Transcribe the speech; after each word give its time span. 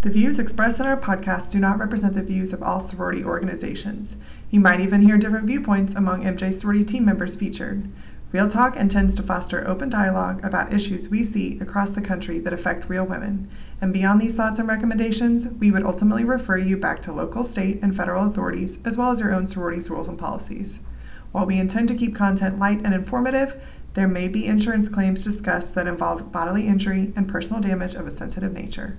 The 0.00 0.10
views 0.10 0.38
expressed 0.38 0.78
in 0.78 0.86
our 0.86 0.96
podcast 0.96 1.50
do 1.50 1.58
not 1.58 1.80
represent 1.80 2.14
the 2.14 2.22
views 2.22 2.52
of 2.52 2.62
all 2.62 2.78
sorority 2.78 3.24
organizations. 3.24 4.16
You 4.48 4.60
might 4.60 4.78
even 4.78 5.00
hear 5.00 5.18
different 5.18 5.48
viewpoints 5.48 5.92
among 5.92 6.22
MJ 6.22 6.54
sorority 6.54 6.84
team 6.84 7.04
members 7.04 7.34
featured. 7.34 7.90
Real 8.30 8.46
Talk 8.46 8.76
intends 8.76 9.16
to 9.16 9.24
foster 9.24 9.66
open 9.66 9.88
dialogue 9.88 10.44
about 10.44 10.72
issues 10.72 11.08
we 11.08 11.24
see 11.24 11.58
across 11.58 11.90
the 11.90 12.00
country 12.00 12.38
that 12.38 12.52
affect 12.52 12.88
real 12.88 13.04
women. 13.04 13.48
And 13.80 13.92
beyond 13.92 14.20
these 14.20 14.36
thoughts 14.36 14.60
and 14.60 14.68
recommendations, 14.68 15.48
we 15.58 15.72
would 15.72 15.82
ultimately 15.82 16.22
refer 16.22 16.58
you 16.58 16.76
back 16.76 17.02
to 17.02 17.12
local, 17.12 17.42
state, 17.42 17.80
and 17.82 17.96
federal 17.96 18.24
authorities, 18.28 18.78
as 18.84 18.96
well 18.96 19.10
as 19.10 19.18
your 19.18 19.34
own 19.34 19.48
sorority's 19.48 19.90
rules 19.90 20.06
and 20.06 20.16
policies. 20.18 20.78
While 21.32 21.46
we 21.46 21.58
intend 21.58 21.88
to 21.88 21.96
keep 21.96 22.14
content 22.14 22.60
light 22.60 22.82
and 22.84 22.94
informative, 22.94 23.60
there 23.94 24.06
may 24.06 24.28
be 24.28 24.46
insurance 24.46 24.88
claims 24.88 25.24
discussed 25.24 25.74
that 25.74 25.88
involve 25.88 26.30
bodily 26.30 26.68
injury 26.68 27.12
and 27.16 27.28
personal 27.28 27.60
damage 27.60 27.96
of 27.96 28.06
a 28.06 28.12
sensitive 28.12 28.52
nature. 28.52 28.96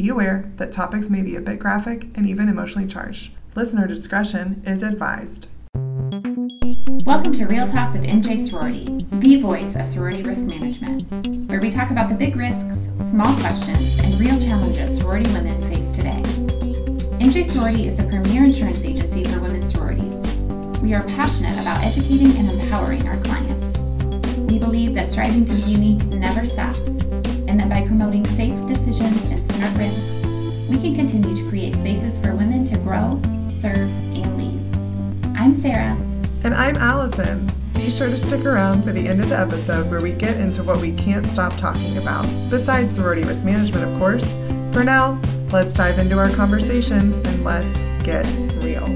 Be 0.00 0.08
aware 0.08 0.50
that 0.56 0.72
topics 0.72 1.10
may 1.10 1.20
be 1.20 1.36
a 1.36 1.42
bit 1.42 1.58
graphic 1.58 2.06
and 2.14 2.26
even 2.26 2.48
emotionally 2.48 2.88
charged. 2.88 3.32
Listener 3.54 3.86
discretion 3.86 4.62
is 4.64 4.82
advised. 4.82 5.46
Welcome 7.04 7.34
to 7.34 7.44
Real 7.44 7.66
Talk 7.66 7.92
with 7.92 8.04
MJ 8.04 8.38
Sorority, 8.38 9.06
the 9.12 9.36
voice 9.36 9.76
of 9.76 9.84
sorority 9.84 10.22
risk 10.22 10.46
management, 10.46 11.50
where 11.50 11.60
we 11.60 11.68
talk 11.68 11.90
about 11.90 12.08
the 12.08 12.14
big 12.14 12.34
risks, 12.34 12.88
small 13.10 13.30
questions, 13.40 13.98
and 13.98 14.18
real 14.18 14.40
challenges 14.40 14.96
sorority 14.96 15.30
women 15.34 15.60
face 15.70 15.92
today. 15.92 16.22
MJ 17.20 17.44
Sorority 17.44 17.86
is 17.86 17.94
the 17.94 18.04
premier 18.04 18.44
insurance 18.44 18.82
agency 18.86 19.24
for 19.24 19.38
women's 19.40 19.70
sororities. 19.70 20.16
We 20.80 20.94
are 20.94 21.02
passionate 21.02 21.60
about 21.60 21.84
educating 21.84 22.34
and 22.38 22.50
empowering 22.58 23.06
our 23.06 23.18
clients. 23.18 23.78
We 24.50 24.58
believe 24.58 24.94
that 24.94 25.10
striving 25.10 25.44
to 25.44 25.52
be 25.52 25.72
unique 25.72 26.06
never 26.06 26.46
stops 26.46 26.88
and 27.50 27.60
that 27.60 27.68
by 27.68 27.86
promoting 27.86 28.24
safe 28.24 28.54
decisions 28.66 29.28
and 29.28 29.39
smart 29.60 29.76
risks, 29.76 30.26
we 30.68 30.76
can 30.76 30.94
continue 30.94 31.36
to 31.36 31.48
create 31.50 31.74
spaces 31.74 32.18
for 32.18 32.34
women 32.34 32.64
to 32.64 32.78
grow, 32.78 33.20
serve, 33.50 33.90
and 34.14 34.38
lead. 34.38 35.36
I'm 35.36 35.52
Sarah. 35.52 35.98
And 36.44 36.54
I'm 36.54 36.76
Allison. 36.76 37.46
Be 37.74 37.90
sure 37.90 38.08
to 38.08 38.16
stick 38.16 38.46
around 38.46 38.84
for 38.84 38.92
the 38.92 39.06
end 39.06 39.20
of 39.20 39.28
the 39.28 39.38
episode 39.38 39.90
where 39.90 40.00
we 40.00 40.12
get 40.12 40.38
into 40.38 40.62
what 40.62 40.80
we 40.80 40.92
can't 40.92 41.26
stop 41.26 41.54
talking 41.58 41.98
about, 41.98 42.24
besides 42.48 42.94
sorority 42.94 43.22
risk 43.22 43.44
management, 43.44 43.84
of 43.84 43.98
course. 43.98 44.24
For 44.72 44.82
now, 44.82 45.20
let's 45.52 45.74
dive 45.74 45.98
into 45.98 46.18
our 46.18 46.30
conversation 46.30 47.12
and 47.26 47.44
let's 47.44 47.82
get 48.02 48.24
real. 48.62 48.86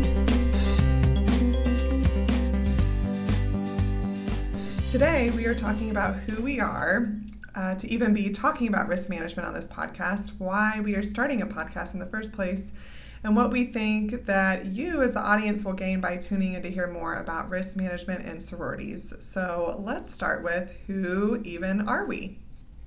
Today, 4.90 5.30
we 5.30 5.44
are 5.44 5.54
talking 5.54 5.90
about 5.90 6.16
who 6.20 6.40
we 6.40 6.58
are 6.58 7.13
uh, 7.54 7.74
to 7.76 7.88
even 7.90 8.12
be 8.12 8.30
talking 8.30 8.68
about 8.68 8.88
risk 8.88 9.08
management 9.08 9.46
on 9.46 9.54
this 9.54 9.68
podcast, 9.68 10.32
why 10.38 10.80
we 10.82 10.94
are 10.94 11.02
starting 11.02 11.42
a 11.42 11.46
podcast 11.46 11.94
in 11.94 12.00
the 12.00 12.06
first 12.06 12.34
place, 12.34 12.72
and 13.22 13.34
what 13.34 13.50
we 13.50 13.64
think 13.64 14.26
that 14.26 14.66
you, 14.66 15.02
as 15.02 15.12
the 15.12 15.20
audience, 15.20 15.64
will 15.64 15.72
gain 15.72 16.00
by 16.00 16.16
tuning 16.16 16.54
in 16.54 16.62
to 16.62 16.70
hear 16.70 16.86
more 16.86 17.14
about 17.14 17.48
risk 17.48 17.76
management 17.76 18.24
and 18.26 18.42
sororities. 18.42 19.14
So 19.20 19.80
let's 19.82 20.12
start 20.12 20.44
with 20.44 20.72
who 20.86 21.40
even 21.44 21.88
are 21.88 22.04
we? 22.06 22.38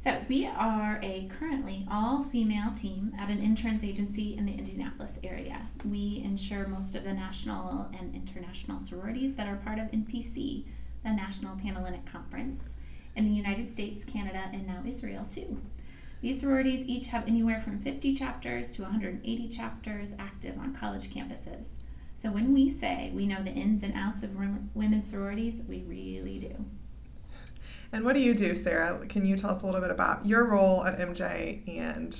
So, 0.03 0.21
we 0.29 0.45
are 0.45 0.99
a 1.01 1.27
currently 1.37 1.85
all 1.91 2.23
female 2.23 2.71
team 2.71 3.13
at 3.17 3.29
an 3.29 3.41
insurance 3.41 3.83
agency 3.83 4.37
in 4.37 4.45
the 4.45 4.53
Indianapolis 4.53 5.19
area. 5.23 5.67
We 5.83 6.21
insure 6.23 6.67
most 6.67 6.95
of 6.95 7.03
the 7.03 7.13
national 7.13 7.89
and 7.99 8.13
international 8.15 8.79
sororities 8.79 9.35
that 9.35 9.47
are 9.47 9.57
part 9.57 9.79
of 9.79 9.91
NPC, 9.91 10.65
the 11.03 11.11
National 11.11 11.57
Panhellenic 11.57 12.05
Conference 12.05 12.75
in 13.17 13.25
the 13.25 13.35
United 13.35 13.71
States, 13.71 14.05
Canada, 14.05 14.49
and 14.53 14.65
now 14.65 14.83
Israel 14.85 15.25
too. 15.29 15.59
These 16.21 16.39
sororities 16.41 16.85
each 16.85 17.07
have 17.07 17.27
anywhere 17.27 17.59
from 17.59 17.79
50 17.79 18.13
chapters 18.15 18.71
to 18.71 18.83
180 18.83 19.47
chapters 19.49 20.13
active 20.17 20.57
on 20.57 20.73
college 20.73 21.09
campuses. 21.09 21.77
So 22.15 22.31
when 22.31 22.53
we 22.53 22.69
say 22.69 23.11
we 23.13 23.27
know 23.27 23.43
the 23.43 23.51
ins 23.51 23.83
and 23.83 23.93
outs 23.95 24.23
of 24.23 24.31
women's 24.73 25.09
sororities, 25.09 25.61
we 25.67 25.83
really 25.87 26.39
do. 26.39 26.65
And 27.91 28.03
what 28.03 28.15
do 28.15 28.21
you 28.21 28.33
do, 28.33 28.55
Sarah? 28.55 29.05
Can 29.07 29.25
you 29.25 29.37
tell 29.37 29.51
us 29.51 29.61
a 29.61 29.65
little 29.65 29.81
bit 29.81 29.91
about 29.91 30.25
your 30.25 30.45
role 30.45 30.83
at 30.83 30.97
MJ 30.97 31.61
and 31.67 32.19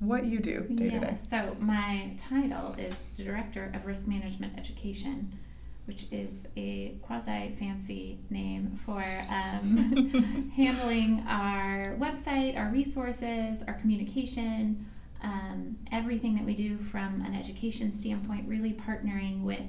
what 0.00 0.24
you 0.24 0.40
do 0.40 0.60
day 0.62 0.90
to 0.90 0.98
day? 0.98 1.14
So 1.14 1.56
my 1.60 2.14
title 2.16 2.74
is 2.78 2.96
Director 3.16 3.70
of 3.74 3.86
Risk 3.86 4.08
Management 4.08 4.58
Education 4.58 5.38
which 5.86 6.06
is 6.10 6.46
a 6.56 6.96
quasi 7.02 7.50
fancy 7.58 8.18
name 8.30 8.70
for 8.70 9.04
um, 9.28 10.52
handling 10.56 11.24
our 11.28 11.94
website, 11.98 12.58
our 12.58 12.70
resources, 12.70 13.62
our 13.66 13.74
communication, 13.74 14.86
um, 15.22 15.76
everything 15.92 16.34
that 16.34 16.44
we 16.44 16.54
do 16.54 16.78
from 16.78 17.22
an 17.22 17.34
education 17.34 17.92
standpoint, 17.92 18.48
really 18.48 18.72
partnering 18.72 19.42
with 19.42 19.66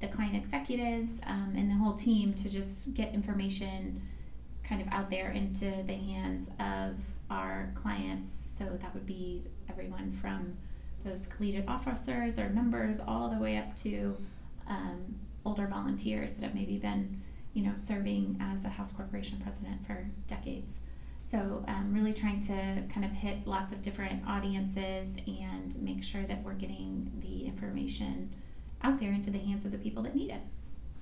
the 0.00 0.08
client 0.08 0.34
executives 0.34 1.20
um, 1.26 1.54
and 1.56 1.70
the 1.70 1.74
whole 1.74 1.94
team 1.94 2.32
to 2.34 2.50
just 2.50 2.94
get 2.94 3.12
information 3.12 4.02
kind 4.62 4.80
of 4.80 4.88
out 4.88 5.10
there 5.10 5.30
into 5.30 5.66
the 5.84 5.94
hands 5.94 6.48
of 6.58 6.96
our 7.30 7.70
clients. 7.74 8.54
So 8.56 8.64
that 8.64 8.94
would 8.94 9.06
be 9.06 9.44
everyone 9.68 10.10
from 10.10 10.56
those 11.04 11.26
collegiate 11.26 11.68
officers 11.68 12.38
or 12.38 12.48
members 12.48 12.98
all 12.98 13.28
the 13.28 13.38
way 13.38 13.58
up 13.58 13.76
to 13.76 14.16
um, 14.68 15.16
older 15.44 15.66
volunteers 15.66 16.32
that 16.32 16.42
have 16.42 16.54
maybe 16.54 16.76
been, 16.76 17.22
you 17.52 17.62
know, 17.62 17.72
serving 17.76 18.38
as 18.40 18.64
a 18.64 18.68
house 18.70 18.92
corporation 18.92 19.38
president 19.42 19.86
for 19.86 20.08
decades. 20.26 20.80
So, 21.20 21.64
um, 21.68 21.92
really 21.94 22.12
trying 22.12 22.40
to 22.40 22.82
kind 22.92 23.04
of 23.04 23.12
hit 23.12 23.46
lots 23.46 23.72
of 23.72 23.80
different 23.80 24.26
audiences 24.28 25.16
and 25.26 25.74
make 25.80 26.02
sure 26.02 26.22
that 26.24 26.42
we're 26.42 26.54
getting 26.54 27.12
the 27.20 27.46
information 27.46 28.34
out 28.82 29.00
there 29.00 29.10
into 29.10 29.30
the 29.30 29.38
hands 29.38 29.64
of 29.64 29.72
the 29.72 29.78
people 29.78 30.02
that 30.02 30.14
need 30.14 30.30
it. 30.30 30.42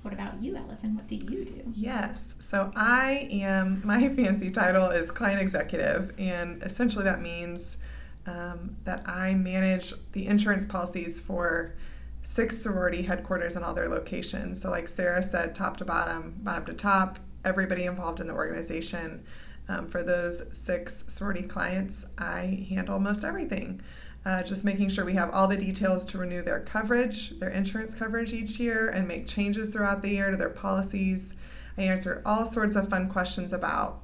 What 0.02 0.14
about 0.14 0.42
you, 0.42 0.56
Allison? 0.56 0.94
What 0.94 1.06
do 1.06 1.16
you 1.16 1.44
do? 1.44 1.62
Yes. 1.74 2.34
So 2.40 2.72
I 2.74 3.28
am, 3.30 3.82
my 3.84 4.08
fancy 4.14 4.50
title 4.50 4.90
is 4.90 5.10
client 5.10 5.40
executive, 5.40 6.12
and 6.18 6.62
essentially 6.62 7.04
that 7.04 7.20
means 7.20 7.78
um, 8.26 8.76
that 8.84 9.02
I 9.06 9.34
manage 9.34 9.92
the 10.12 10.26
insurance 10.26 10.66
policies 10.66 11.18
for 11.20 11.74
six 12.22 12.58
sorority 12.58 13.02
headquarters 13.02 13.56
in 13.56 13.62
all 13.62 13.74
their 13.74 13.88
locations. 13.88 14.62
So, 14.62 14.70
like 14.70 14.88
Sarah 14.88 15.22
said, 15.22 15.54
top 15.54 15.76
to 15.78 15.84
bottom, 15.84 16.36
bottom 16.38 16.64
to 16.66 16.72
top, 16.72 17.18
everybody 17.44 17.84
involved 17.84 18.20
in 18.20 18.26
the 18.26 18.34
organization. 18.34 19.24
Um, 19.68 19.88
for 19.88 20.02
those 20.02 20.44
six 20.56 21.04
sorority 21.08 21.42
clients, 21.42 22.06
I 22.18 22.66
handle 22.68 22.98
most 22.98 23.24
everything. 23.24 23.80
Uh, 24.24 24.42
just 24.42 24.64
making 24.64 24.88
sure 24.88 25.04
we 25.04 25.14
have 25.14 25.30
all 25.30 25.48
the 25.48 25.56
details 25.56 26.04
to 26.06 26.18
renew 26.18 26.42
their 26.42 26.60
coverage, 26.60 27.38
their 27.40 27.48
insurance 27.48 27.94
coverage 27.94 28.32
each 28.32 28.60
year, 28.60 28.88
and 28.88 29.08
make 29.08 29.26
changes 29.26 29.70
throughout 29.70 30.02
the 30.02 30.10
year 30.10 30.30
to 30.30 30.36
their 30.36 30.48
policies. 30.48 31.34
I 31.76 31.82
answer 31.82 32.22
all 32.24 32.46
sorts 32.46 32.76
of 32.76 32.88
fun 32.88 33.08
questions 33.08 33.52
about 33.52 34.00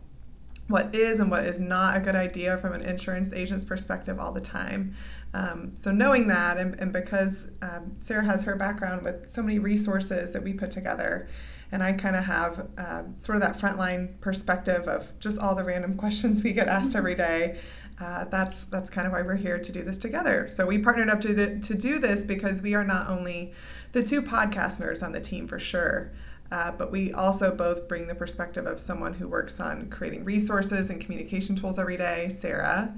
what 0.66 0.94
is 0.94 1.20
and 1.20 1.30
what 1.30 1.44
is 1.44 1.60
not 1.60 1.96
a 1.96 2.00
good 2.00 2.16
idea 2.16 2.58
from 2.58 2.72
an 2.72 2.82
insurance 2.82 3.32
agent's 3.32 3.64
perspective 3.64 4.18
all 4.18 4.32
the 4.32 4.40
time. 4.40 4.94
Um, 5.34 5.72
so 5.74 5.92
knowing 5.92 6.28
that, 6.28 6.56
and, 6.56 6.74
and 6.80 6.92
because 6.92 7.50
um, 7.60 7.94
Sarah 8.00 8.24
has 8.24 8.44
her 8.44 8.56
background 8.56 9.02
with 9.02 9.28
so 9.28 9.42
many 9.42 9.58
resources 9.58 10.32
that 10.32 10.42
we 10.42 10.52
put 10.52 10.70
together, 10.70 11.28
and 11.70 11.82
I 11.82 11.92
kind 11.92 12.16
of 12.16 12.24
have 12.24 12.68
uh, 12.78 13.02
sort 13.18 13.36
of 13.36 13.42
that 13.42 13.58
frontline 13.58 14.18
perspective 14.20 14.88
of 14.88 15.18
just 15.18 15.38
all 15.38 15.54
the 15.54 15.64
random 15.64 15.96
questions 15.98 16.42
we 16.42 16.52
get 16.52 16.68
asked 16.68 16.96
every 16.96 17.14
day. 17.14 17.58
Uh, 18.00 18.24
that's 18.26 18.64
that's 18.64 18.90
kind 18.90 19.06
of 19.06 19.12
why 19.12 19.22
we're 19.22 19.36
here 19.36 19.58
to 19.58 19.72
do 19.72 19.82
this 19.82 19.98
together. 19.98 20.48
So 20.48 20.66
we 20.66 20.78
partnered 20.78 21.10
up 21.10 21.20
to 21.22 21.34
the, 21.34 21.58
to 21.58 21.74
do 21.74 21.98
this 21.98 22.24
because 22.24 22.62
we 22.62 22.74
are 22.74 22.84
not 22.84 23.10
only 23.10 23.52
the 23.92 24.04
two 24.04 24.22
podcast 24.22 24.80
nerds 24.80 25.02
on 25.02 25.12
the 25.12 25.20
team 25.20 25.48
for 25.48 25.58
sure, 25.58 26.12
uh, 26.50 26.70
but 26.72 26.92
we 26.92 27.12
also 27.12 27.54
both 27.54 27.88
bring 27.88 28.06
the 28.06 28.14
perspective 28.14 28.66
of 28.66 28.80
someone 28.80 29.14
who 29.14 29.26
works 29.26 29.60
on 29.60 29.90
creating 29.90 30.24
resources 30.24 30.90
and 30.90 31.00
communication 31.00 31.56
tools 31.56 31.78
every 31.78 31.96
day, 31.96 32.28
Sarah, 32.30 32.94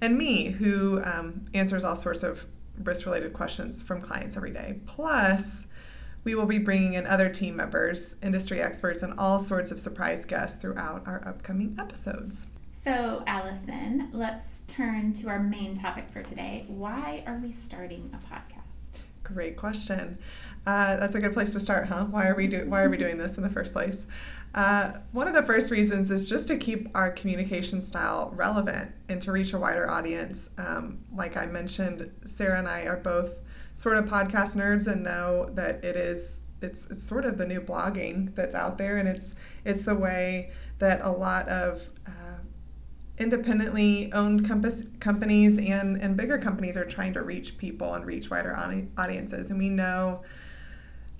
and 0.00 0.16
me, 0.16 0.46
who 0.46 1.02
um, 1.04 1.46
answers 1.54 1.84
all 1.84 1.96
sorts 1.96 2.22
of 2.22 2.46
risk 2.82 3.06
related 3.06 3.32
questions 3.32 3.82
from 3.82 4.00
clients 4.00 4.36
every 4.36 4.50
day. 4.50 4.80
Plus, 4.86 5.66
we 6.24 6.34
will 6.34 6.46
be 6.46 6.58
bringing 6.58 6.94
in 6.94 7.06
other 7.06 7.28
team 7.28 7.56
members, 7.56 8.16
industry 8.22 8.60
experts, 8.60 9.02
and 9.02 9.14
all 9.18 9.38
sorts 9.38 9.70
of 9.70 9.78
surprise 9.78 10.24
guests 10.24 10.60
throughout 10.60 11.06
our 11.06 11.26
upcoming 11.26 11.76
episodes. 11.78 12.48
So, 12.72 13.22
Allison, 13.26 14.08
let's 14.12 14.60
turn 14.66 15.12
to 15.14 15.28
our 15.28 15.38
main 15.38 15.74
topic 15.74 16.10
for 16.10 16.22
today. 16.22 16.64
Why 16.68 17.22
are 17.26 17.38
we 17.38 17.52
starting 17.52 18.10
a 18.12 18.16
podcast? 18.34 18.98
Great 19.22 19.56
question. 19.56 20.18
Uh, 20.66 20.96
that's 20.96 21.14
a 21.14 21.20
good 21.20 21.32
place 21.34 21.52
to 21.52 21.60
start, 21.60 21.88
huh? 21.88 22.06
Why 22.06 22.26
are 22.26 22.34
we 22.34 22.46
do- 22.46 22.66
Why 22.68 22.82
are 22.82 22.88
we 22.88 22.96
doing 22.96 23.18
this 23.18 23.36
in 23.36 23.42
the 23.42 23.50
first 23.50 23.72
place? 23.72 24.06
Uh, 24.54 24.92
one 25.10 25.26
of 25.26 25.34
the 25.34 25.42
first 25.42 25.72
reasons 25.72 26.12
is 26.12 26.28
just 26.28 26.46
to 26.46 26.56
keep 26.56 26.88
our 26.94 27.10
communication 27.10 27.80
style 27.80 28.32
relevant 28.36 28.92
and 29.08 29.20
to 29.20 29.32
reach 29.32 29.52
a 29.52 29.58
wider 29.58 29.90
audience. 29.90 30.50
Um, 30.56 31.00
like 31.12 31.36
I 31.36 31.46
mentioned, 31.46 32.08
Sarah 32.24 32.60
and 32.60 32.68
I 32.68 32.82
are 32.82 32.96
both 32.96 33.32
sort 33.74 33.96
of 33.96 34.04
podcast 34.04 34.56
nerds 34.56 34.86
and 34.86 35.02
know 35.02 35.50
that 35.54 35.84
it 35.84 35.96
is 35.96 36.42
it's, 36.62 36.86
it's 36.86 37.02
sort 37.02 37.24
of 37.24 37.36
the 37.36 37.46
new 37.46 37.60
blogging 37.60 38.34
that's 38.34 38.54
out 38.54 38.78
there, 38.78 38.96
and 38.96 39.08
it's 39.08 39.34
it's 39.64 39.82
the 39.82 39.94
way 39.94 40.50
that 40.78 41.00
a 41.02 41.10
lot 41.10 41.48
of 41.48 41.88
uh, 42.06 42.38
independently 43.18 44.12
owned 44.12 44.46
compass 44.46 44.84
companies 45.00 45.58
and, 45.58 46.00
and 46.00 46.16
bigger 46.16 46.38
companies 46.38 46.76
are 46.76 46.84
trying 46.84 47.12
to 47.14 47.22
reach 47.22 47.58
people 47.58 47.94
and 47.94 48.06
reach 48.06 48.30
wider 48.30 48.56
audiences. 48.96 49.50
And 49.50 49.58
we 49.58 49.68
know 49.68 50.22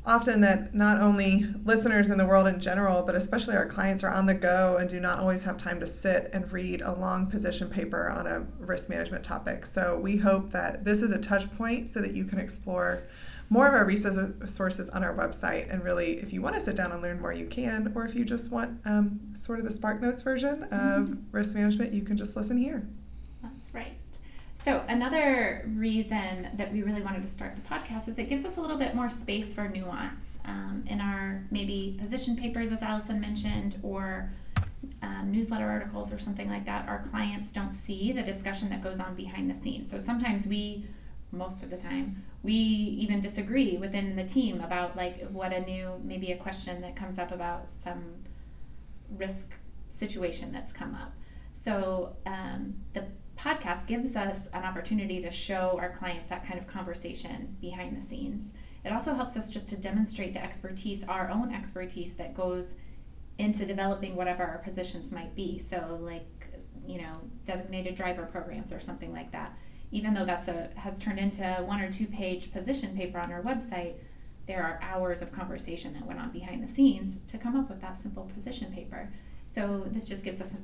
often 0.07 0.43
that 0.43 0.75
not 0.75 1.01
only 1.01 1.47
listeners 1.65 2.11
in 2.11 2.19
the 2.19 2.27
world 2.27 2.47
in 2.47 2.61
general, 2.61 3.03
but 3.03 3.15
especially 3.15 3.57
our 3.57 3.67
clients 3.67 4.05
are 4.05 4.11
on 4.11 4.27
the 4.27 4.35
go 4.35 4.77
and 4.79 4.89
do 4.89 5.01
not 5.01 5.19
always 5.19 5.45
have 5.45 5.57
time 5.57 5.81
to 5.81 5.87
sit 5.87 6.29
and 6.33 6.51
read 6.53 6.83
a 6.83 6.93
long 6.93 7.27
position 7.27 7.69
paper 7.69 8.11
on 8.11 8.27
a 8.27 8.41
risk 8.59 8.91
management 8.91 9.25
topic. 9.25 9.65
So 9.65 9.99
we 9.99 10.19
hope 10.19 10.53
that 10.53 10.85
this 10.85 11.01
is 11.01 11.11
a 11.11 11.21
touch 11.21 11.55
point 11.57 11.89
so 11.89 12.01
that 12.01 12.13
you 12.13 12.25
can 12.25 12.39
explore 12.39 13.05
more 13.51 13.67
of 13.67 13.75
our 13.75 13.85
resources 13.85 14.89
on 14.91 15.05
our 15.05 15.15
website. 15.15 15.73
And 15.73 15.83
really, 15.83 16.19
if 16.19 16.33
you 16.33 16.43
want 16.43 16.55
to 16.55 16.61
sit 16.61 16.77
down 16.77 16.93
and 16.93 17.03
learn 17.03 17.21
more, 17.21 17.33
you 17.33 17.47
can. 17.47 17.93
Or 17.95 18.05
if 18.05 18.15
you 18.15 18.25
just 18.25 18.51
want 18.51 18.81
um, 18.85 19.21
sort 19.35 19.59
of 19.59 19.65
the 19.65 19.71
Spark 19.71 20.01
Notes 20.01 20.23
version 20.23 20.65
of 20.65 20.71
mm-hmm. 20.71 21.15
risk 21.31 21.55
management, 21.55 21.95
you 21.95 22.03
can 22.03 22.17
just 22.17 22.37
listen 22.37 22.59
here. 22.59 22.87
That's 23.43 23.73
right. 23.75 23.99
So, 24.65 24.83
another 24.89 25.63
reason 25.75 26.49
that 26.55 26.73
we 26.73 26.83
really 26.83 27.03
wanted 27.03 27.23
to 27.23 27.29
start 27.29 27.55
the 27.55 27.61
podcast 27.61 28.09
is 28.09 28.19
it 28.19 28.31
gives 28.31 28.47
us 28.47 28.57
a 28.57 28.63
little 28.63 28.79
bit 28.79 28.95
more 28.95 29.11
space 29.11 29.53
for 29.53 29.69
nuance 29.69 30.39
um, 30.47 30.85
in 30.87 31.03
our 31.03 31.45
maybe 31.51 31.95
position 32.01 32.35
papers, 32.35 32.71
as 32.71 32.81
Allison 32.81 33.21
mentioned, 33.21 33.77
or 33.83 34.33
um, 35.03 35.31
newsletter 35.31 35.69
articles 35.69 36.11
or 36.15 36.19
something 36.19 36.49
like 36.49 36.65
that. 36.65 36.89
Our 36.89 37.01
clients 37.01 37.53
don't 37.53 37.73
see 37.73 38.11
the 38.11 38.23
discussion 38.23 38.71
that 38.71 38.83
goes 38.83 39.01
on 39.01 39.15
behind 39.15 39.51
the 39.51 39.55
scenes. 39.55 39.91
So, 39.91 39.99
sometimes 39.99 40.47
we, 40.47 40.87
most 41.31 41.63
of 41.63 41.69
the 41.69 41.77
time, 41.77 42.25
we 42.43 42.55
even 42.55 43.21
disagree 43.21 43.77
within 43.77 44.17
the 44.17 44.25
team 44.25 44.63
about 44.63 44.97
like 44.97 45.29
what 45.29 45.53
a 45.53 45.61
new, 45.61 46.01
maybe 46.03 46.33
a 46.33 46.39
question 46.39 46.81
that 46.81 46.97
comes 46.97 47.19
up 47.19 47.33
about 47.33 47.69
some 47.69 48.15
risk 49.11 49.57
situation 49.91 50.53
that's 50.53 50.73
come 50.73 50.95
up. 50.95 51.13
So, 51.53 52.17
um, 52.25 52.77
the 52.95 53.05
podcast 53.37 53.87
gives 53.87 54.17
us 54.17 54.49
an 54.49 54.65
opportunity 54.65 55.21
to 55.21 55.31
show 55.31 55.79
our 55.81 55.91
clients 55.91 56.29
that 56.29 56.47
kind 56.47 56.59
of 56.59 56.67
conversation 56.67 57.57
behind 57.61 57.97
the 57.97 58.01
scenes. 58.01 58.55
It 58.85 58.93
also 58.93 59.15
helps 59.15 59.37
us 59.37 59.51
just 59.51 59.69
to 59.71 59.77
demonstrate 59.77 60.35
the 60.35 60.43
expertise, 60.43 61.05
our 61.05 61.31
own 61.31 61.53
expertise 61.53 62.15
that 62.17 62.35
goes 62.35 62.75
into 63.39 63.65
developing 63.67 64.15
whatever 64.15 64.45
our 64.45 64.59
positions 64.59 65.13
might 65.13 65.35
be. 65.35 65.59
So, 65.59 65.99
like, 66.01 66.49
you 66.87 67.01
know, 67.01 67.23
designated 67.45 67.95
driver 67.95 68.27
programs 68.27 68.73
or 68.73 68.81
something 68.81 69.13
like 69.13 69.33
that. 69.33 69.57
Even 69.91 70.15
though 70.15 70.25
that's 70.25 70.49
a 70.49 70.71
has 70.77 70.99
turned 70.99 71.19
into 71.19 71.45
one 71.67 71.81
or 71.81 71.91
two 71.91 72.07
page 72.07 72.53
position 72.53 72.97
paper 72.97 73.19
on 73.19 73.33
our 73.33 73.43
website, 73.43 73.95
there 74.47 74.63
are 74.63 74.79
hours 74.83 75.23
of 75.23 75.33
conversation 75.33 75.95
that 75.95 76.07
went 76.07 76.21
on 76.21 76.31
behind 76.31 76.63
the 76.63 76.69
scenes 76.69 77.19
to 77.29 77.39
come 77.39 77.57
up 77.57 77.69
with 77.69 77.81
that 77.81 77.97
simple 77.97 78.25
position 78.35 78.73
paper. 78.73 79.13
So 79.47 79.85
this 79.87 80.07
just 80.07 80.25
gives 80.25 80.41
us 80.41 80.59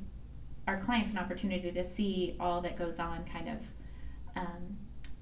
our 0.71 0.77
clients 0.79 1.11
an 1.11 1.19
opportunity 1.19 1.73
to 1.73 1.85
see 1.85 2.37
all 2.39 2.61
that 2.61 2.77
goes 2.77 3.01
on, 3.01 3.25
kind 3.25 3.49
of 3.49 3.73
um, 4.37 4.79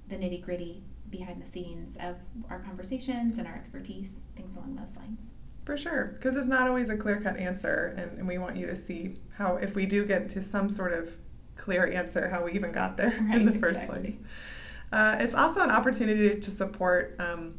the 0.08 0.14
nitty 0.14 0.42
gritty 0.42 0.82
behind 1.08 1.40
the 1.40 1.46
scenes 1.46 1.96
of 1.96 2.16
our 2.50 2.58
conversations 2.60 3.38
and 3.38 3.46
our 3.46 3.54
expertise, 3.54 4.18
things 4.36 4.54
along 4.54 4.76
those 4.76 4.94
lines. 4.96 5.30
For 5.64 5.78
sure, 5.78 6.16
because 6.18 6.36
it's 6.36 6.46
not 6.46 6.68
always 6.68 6.90
a 6.90 6.96
clear 6.96 7.20
cut 7.20 7.38
answer, 7.38 7.94
and, 7.96 8.18
and, 8.18 8.28
we 8.28 8.36
want 8.36 8.56
you 8.56 8.66
to 8.66 8.76
see 8.76 9.16
how, 9.36 9.56
if 9.56 9.74
we 9.74 9.86
do 9.86 10.04
get 10.04 10.28
to 10.30 10.42
some 10.42 10.68
sort 10.68 10.92
of 10.92 11.14
clear 11.56 11.90
answer, 11.90 12.28
how 12.28 12.44
we 12.44 12.52
even 12.52 12.72
got 12.72 12.98
there 12.98 13.18
right, 13.20 13.40
in 13.40 13.46
the 13.46 13.58
first 13.58 13.82
exactly. 13.82 14.00
place. 14.00 14.16
Uh, 14.92 15.16
it's 15.20 15.34
also 15.34 15.62
an 15.62 15.70
opportunity 15.70 16.38
to 16.38 16.50
support 16.50 17.16
um, 17.18 17.58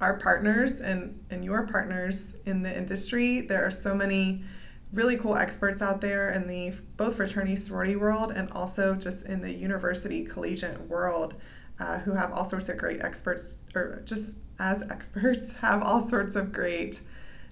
our 0.00 0.18
partners 0.18 0.80
and, 0.80 1.22
and 1.30 1.42
your 1.42 1.66
partners 1.66 2.36
in 2.44 2.62
the 2.62 2.76
industry. 2.76 3.42
There 3.42 3.64
are 3.64 3.70
so 3.70 3.94
many 3.94 4.44
really 4.92 5.16
cool 5.16 5.36
experts 5.36 5.82
out 5.82 6.00
there 6.00 6.30
in 6.30 6.48
the 6.48 6.74
both 6.98 7.16
fraternity 7.16 7.56
sorority 7.56 7.96
world 7.96 8.30
and 8.30 8.50
also 8.50 8.94
just 8.94 9.24
in 9.24 9.40
the 9.40 9.52
university 9.52 10.24
collegiate 10.24 10.80
world 10.88 11.34
uh, 11.80 12.00
who 12.00 12.12
have 12.12 12.32
all 12.32 12.44
sorts 12.44 12.68
of 12.68 12.76
great 12.76 13.00
experts 13.00 13.56
or 13.74 14.02
just 14.04 14.38
as 14.58 14.82
experts 14.90 15.54
have 15.54 15.82
all 15.82 16.06
sorts 16.06 16.36
of 16.36 16.52
great 16.52 17.00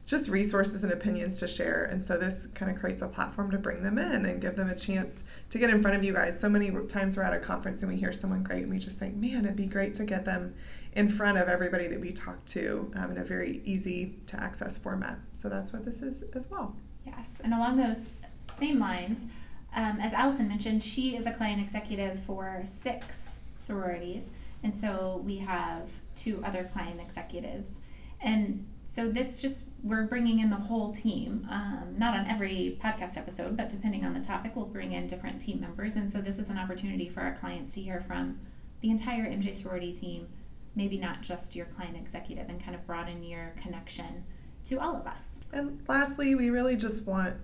just 0.04 0.28
resources 0.28 0.84
and 0.84 0.92
opinions 0.92 1.40
to 1.40 1.48
share. 1.48 1.84
And 1.84 2.04
so 2.04 2.16
this 2.16 2.46
kind 2.54 2.70
of 2.70 2.78
creates 2.78 3.02
a 3.02 3.08
platform 3.08 3.50
to 3.50 3.58
bring 3.58 3.82
them 3.82 3.98
in 3.98 4.24
and 4.24 4.40
give 4.40 4.54
them 4.54 4.68
a 4.68 4.76
chance 4.76 5.24
to 5.50 5.58
get 5.58 5.70
in 5.70 5.82
front 5.82 5.96
of 5.96 6.04
you 6.04 6.12
guys. 6.12 6.38
So 6.38 6.48
many 6.48 6.70
times 6.86 7.16
we're 7.16 7.24
at 7.24 7.32
a 7.32 7.40
conference 7.40 7.82
and 7.82 7.90
we 7.90 7.98
hear 7.98 8.12
someone 8.12 8.44
great 8.44 8.64
and 8.64 8.72
we 8.72 8.78
just 8.78 8.98
think 8.98 9.16
man 9.16 9.44
it'd 9.44 9.56
be 9.56 9.66
great 9.66 9.94
to 9.94 10.04
get 10.04 10.24
them 10.24 10.54
in 10.94 11.08
front 11.08 11.38
of 11.38 11.48
everybody 11.48 11.88
that 11.88 12.00
we 12.00 12.12
talk 12.12 12.44
to 12.46 12.90
um, 12.96 13.10
in 13.10 13.18
a 13.18 13.24
very 13.24 13.60
easy 13.64 14.14
to 14.28 14.40
access 14.40 14.78
format. 14.78 15.18
So 15.34 15.48
that's 15.48 15.72
what 15.72 15.84
this 15.84 16.02
is 16.02 16.22
as 16.34 16.48
well. 16.48 16.74
Yes, 17.04 17.40
and 17.44 17.52
along 17.52 17.76
those 17.76 18.10
same 18.48 18.78
lines, 18.78 19.26
um, 19.74 19.98
as 20.00 20.12
Allison 20.12 20.48
mentioned, 20.48 20.82
she 20.82 21.16
is 21.16 21.26
a 21.26 21.32
client 21.32 21.60
executive 21.60 22.20
for 22.20 22.62
six 22.64 23.38
sororities, 23.56 24.30
and 24.62 24.76
so 24.76 25.22
we 25.24 25.38
have 25.38 26.00
two 26.14 26.42
other 26.44 26.64
client 26.64 27.00
executives. 27.00 27.80
And 28.20 28.66
so 28.86 29.10
this 29.10 29.40
just, 29.40 29.68
we're 29.82 30.06
bringing 30.06 30.38
in 30.38 30.48
the 30.48 30.56
whole 30.56 30.92
team. 30.92 31.46
Um, 31.50 31.94
not 31.98 32.16
on 32.16 32.26
every 32.26 32.78
podcast 32.82 33.18
episode, 33.18 33.56
but 33.56 33.68
depending 33.68 34.04
on 34.04 34.14
the 34.14 34.20
topic, 34.20 34.56
we'll 34.56 34.66
bring 34.66 34.92
in 34.92 35.06
different 35.06 35.40
team 35.40 35.60
members. 35.60 35.96
And 35.96 36.10
so 36.10 36.20
this 36.20 36.38
is 36.38 36.48
an 36.48 36.58
opportunity 36.58 37.08
for 37.08 37.20
our 37.20 37.34
clients 37.34 37.74
to 37.74 37.80
hear 37.82 38.00
from 38.00 38.38
the 38.80 38.90
entire 38.90 39.24
MJ 39.26 39.54
sorority 39.54 39.92
team, 39.92 40.28
maybe 40.74 40.98
not 40.98 41.20
just 41.20 41.56
your 41.56 41.66
client 41.66 41.96
executive, 41.96 42.48
and 42.48 42.62
kind 42.62 42.74
of 42.74 42.86
broaden 42.86 43.22
your 43.22 43.54
connection 43.60 44.24
to 44.64 44.76
all 44.76 44.96
of 44.96 45.06
us. 45.06 45.30
And 45.52 45.80
lastly, 45.88 46.34
we 46.34 46.50
really 46.50 46.76
just 46.76 47.06
want 47.06 47.36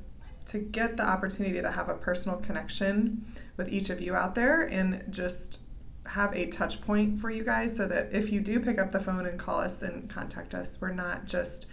to 0.47 0.59
get 0.59 0.97
the 0.97 1.05
opportunity 1.05 1.61
to 1.61 1.71
have 1.71 1.89
a 1.89 1.95
personal 1.95 2.39
connection 2.39 3.25
with 3.57 3.73
each 3.73 3.91
of 3.91 4.01
you 4.01 4.15
out 4.15 4.35
there 4.35 4.63
and 4.63 5.05
just 5.11 5.63
have 6.07 6.35
a 6.35 6.47
touch 6.47 6.81
point 6.83 7.21
for 7.21 7.31
you 7.31 7.45
guys 7.45 7.77
so 7.77 7.87
that 7.87 8.13
if 8.13 8.33
you 8.33 8.41
do 8.41 8.61
pick 8.61 8.79
up 8.79 8.93
the 8.93 9.01
phone 9.01 9.27
and 9.27 9.39
call 9.39 9.61
us 9.61 9.83
and 9.83 10.11
contact 10.11 10.55
us, 10.55 10.79
we're 10.81 10.93
not 10.93 11.27
just 11.27 11.67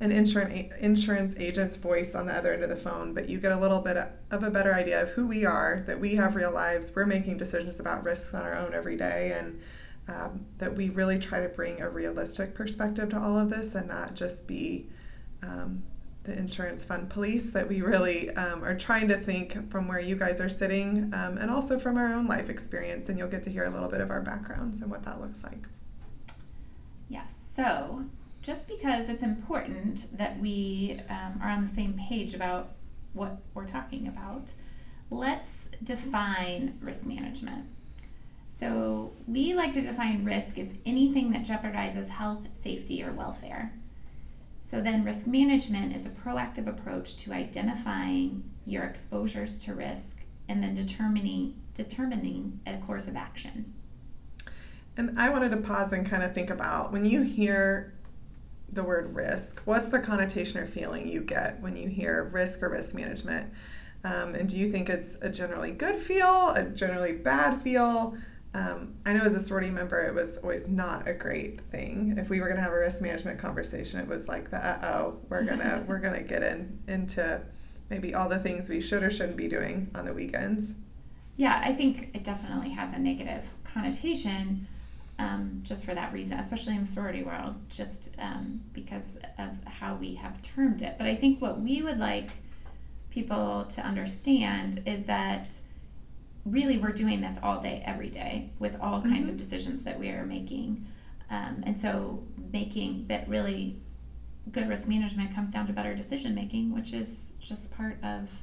an 0.00 0.10
insurance 0.10 0.72
insurance 0.80 1.36
agent's 1.36 1.76
voice 1.76 2.14
on 2.14 2.26
the 2.26 2.32
other 2.32 2.54
end 2.54 2.62
of 2.62 2.70
the 2.70 2.76
phone, 2.76 3.12
but 3.12 3.28
you 3.28 3.38
get 3.38 3.52
a 3.52 3.58
little 3.58 3.80
bit 3.80 3.98
of 4.30 4.42
a 4.42 4.50
better 4.50 4.74
idea 4.74 5.02
of 5.02 5.10
who 5.10 5.26
we 5.26 5.44
are, 5.44 5.84
that 5.86 6.00
we 6.00 6.14
have 6.14 6.34
real 6.34 6.50
lives, 6.50 6.92
we're 6.96 7.04
making 7.06 7.36
decisions 7.36 7.78
about 7.78 8.02
risks 8.02 8.32
on 8.32 8.42
our 8.42 8.56
own 8.56 8.72
every 8.72 8.96
day, 8.96 9.32
and 9.38 9.60
um, 10.08 10.46
that 10.58 10.74
we 10.74 10.88
really 10.88 11.18
try 11.18 11.40
to 11.40 11.48
bring 11.48 11.80
a 11.80 11.88
realistic 11.88 12.54
perspective 12.54 13.10
to 13.10 13.20
all 13.20 13.38
of 13.38 13.50
this 13.50 13.74
and 13.74 13.88
not 13.88 14.14
just 14.14 14.48
be 14.48 14.88
um, 15.42 15.82
the 16.24 16.36
insurance 16.36 16.84
fund 16.84 17.08
police, 17.08 17.50
that 17.50 17.68
we 17.68 17.80
really 17.80 18.30
um, 18.30 18.62
are 18.62 18.76
trying 18.76 19.08
to 19.08 19.16
think 19.16 19.70
from 19.70 19.88
where 19.88 20.00
you 20.00 20.16
guys 20.16 20.40
are 20.40 20.48
sitting 20.48 21.12
um, 21.14 21.38
and 21.38 21.50
also 21.50 21.78
from 21.78 21.96
our 21.96 22.12
own 22.12 22.26
life 22.26 22.50
experience. 22.50 23.08
And 23.08 23.18
you'll 23.18 23.28
get 23.28 23.42
to 23.44 23.50
hear 23.50 23.64
a 23.64 23.70
little 23.70 23.88
bit 23.88 24.00
of 24.00 24.10
our 24.10 24.20
backgrounds 24.20 24.80
and 24.80 24.90
what 24.90 25.04
that 25.04 25.20
looks 25.20 25.42
like. 25.42 25.66
Yes. 27.08 27.44
So, 27.54 28.04
just 28.42 28.68
because 28.68 29.08
it's 29.08 29.22
important 29.22 30.16
that 30.16 30.38
we 30.38 31.00
um, 31.08 31.40
are 31.42 31.50
on 31.50 31.60
the 31.60 31.66
same 31.66 31.98
page 32.08 32.34
about 32.34 32.70
what 33.12 33.38
we're 33.52 33.66
talking 33.66 34.06
about, 34.06 34.52
let's 35.10 35.70
define 35.82 36.78
risk 36.80 37.04
management. 37.04 37.66
So, 38.48 39.12
we 39.26 39.54
like 39.54 39.72
to 39.72 39.80
define 39.80 40.24
risk 40.24 40.58
as 40.58 40.74
anything 40.86 41.32
that 41.32 41.42
jeopardizes 41.42 42.10
health, 42.10 42.48
safety, 42.52 43.02
or 43.02 43.10
welfare. 43.10 43.72
So, 44.70 44.80
then 44.80 45.02
risk 45.02 45.26
management 45.26 45.96
is 45.96 46.06
a 46.06 46.10
proactive 46.10 46.68
approach 46.68 47.16
to 47.16 47.32
identifying 47.32 48.44
your 48.64 48.84
exposures 48.84 49.58
to 49.64 49.74
risk 49.74 50.22
and 50.48 50.62
then 50.62 50.74
determining, 50.74 51.60
determining 51.74 52.60
a 52.64 52.78
course 52.78 53.08
of 53.08 53.16
action. 53.16 53.74
And 54.96 55.18
I 55.18 55.28
wanted 55.28 55.50
to 55.50 55.56
pause 55.56 55.92
and 55.92 56.08
kind 56.08 56.22
of 56.22 56.34
think 56.34 56.50
about 56.50 56.92
when 56.92 57.04
you 57.04 57.22
hear 57.22 57.94
the 58.70 58.84
word 58.84 59.12
risk, 59.12 59.60
what's 59.64 59.88
the 59.88 59.98
connotation 59.98 60.60
or 60.60 60.68
feeling 60.68 61.08
you 61.08 61.22
get 61.22 61.60
when 61.60 61.74
you 61.74 61.88
hear 61.88 62.22
risk 62.22 62.62
or 62.62 62.68
risk 62.68 62.94
management? 62.94 63.52
Um, 64.04 64.36
and 64.36 64.48
do 64.48 64.56
you 64.56 64.70
think 64.70 64.88
it's 64.88 65.16
a 65.20 65.30
generally 65.30 65.72
good 65.72 65.96
feel, 65.96 66.50
a 66.50 66.62
generally 66.62 67.14
bad 67.14 67.60
feel? 67.60 68.16
Um, 68.52 68.94
I 69.06 69.12
know 69.12 69.22
as 69.22 69.34
a 69.34 69.40
sorority 69.40 69.70
member, 69.70 70.00
it 70.00 70.14
was 70.14 70.38
always 70.38 70.66
not 70.66 71.06
a 71.06 71.14
great 71.14 71.60
thing. 71.60 72.16
If 72.18 72.28
we 72.30 72.40
were 72.40 72.48
gonna 72.48 72.62
have 72.62 72.72
a 72.72 72.78
risk 72.78 73.00
management 73.00 73.38
conversation, 73.38 74.00
it 74.00 74.08
was 74.08 74.28
like 74.28 74.50
the 74.50 74.58
uh 74.58 74.92
oh, 74.92 75.18
we're 75.28 75.44
gonna 75.44 75.84
we're 75.88 76.00
gonna 76.00 76.22
get 76.22 76.42
in 76.42 76.80
into 76.88 77.42
maybe 77.90 78.14
all 78.14 78.28
the 78.28 78.38
things 78.38 78.68
we 78.68 78.80
should 78.80 79.02
or 79.02 79.10
shouldn't 79.10 79.36
be 79.36 79.48
doing 79.48 79.90
on 79.94 80.04
the 80.04 80.12
weekends. 80.12 80.74
Yeah, 81.36 81.60
I 81.64 81.72
think 81.72 82.10
it 82.12 82.24
definitely 82.24 82.70
has 82.70 82.92
a 82.92 82.98
negative 82.98 83.54
connotation, 83.64 84.66
um, 85.18 85.60
just 85.62 85.84
for 85.86 85.94
that 85.94 86.12
reason, 86.12 86.38
especially 86.38 86.74
in 86.74 86.80
the 86.80 86.86
sorority 86.86 87.22
world, 87.22 87.54
just 87.68 88.14
um, 88.18 88.62
because 88.72 89.16
of 89.38 89.64
how 89.64 89.94
we 89.94 90.16
have 90.16 90.42
termed 90.42 90.82
it. 90.82 90.96
But 90.98 91.06
I 91.06 91.14
think 91.14 91.40
what 91.40 91.60
we 91.60 91.82
would 91.82 91.98
like 91.98 92.30
people 93.10 93.64
to 93.64 93.80
understand 93.80 94.82
is 94.86 95.04
that 95.04 95.60
really 96.44 96.78
we're 96.78 96.92
doing 96.92 97.20
this 97.20 97.38
all 97.42 97.60
day 97.60 97.82
every 97.84 98.08
day 98.08 98.50
with 98.58 98.76
all 98.80 99.02
kinds 99.02 99.20
mm-hmm. 99.22 99.30
of 99.30 99.36
decisions 99.36 99.82
that 99.84 99.98
we 99.98 100.08
are 100.08 100.24
making 100.24 100.86
um, 101.30 101.62
and 101.66 101.78
so 101.78 102.22
making 102.52 103.04
but 103.08 103.28
really 103.28 103.76
good 104.50 104.68
risk 104.68 104.88
management 104.88 105.34
comes 105.34 105.52
down 105.52 105.66
to 105.66 105.72
better 105.72 105.94
decision 105.94 106.34
making 106.34 106.72
which 106.72 106.92
is 106.92 107.32
just 107.40 107.74
part 107.76 108.02
of 108.02 108.42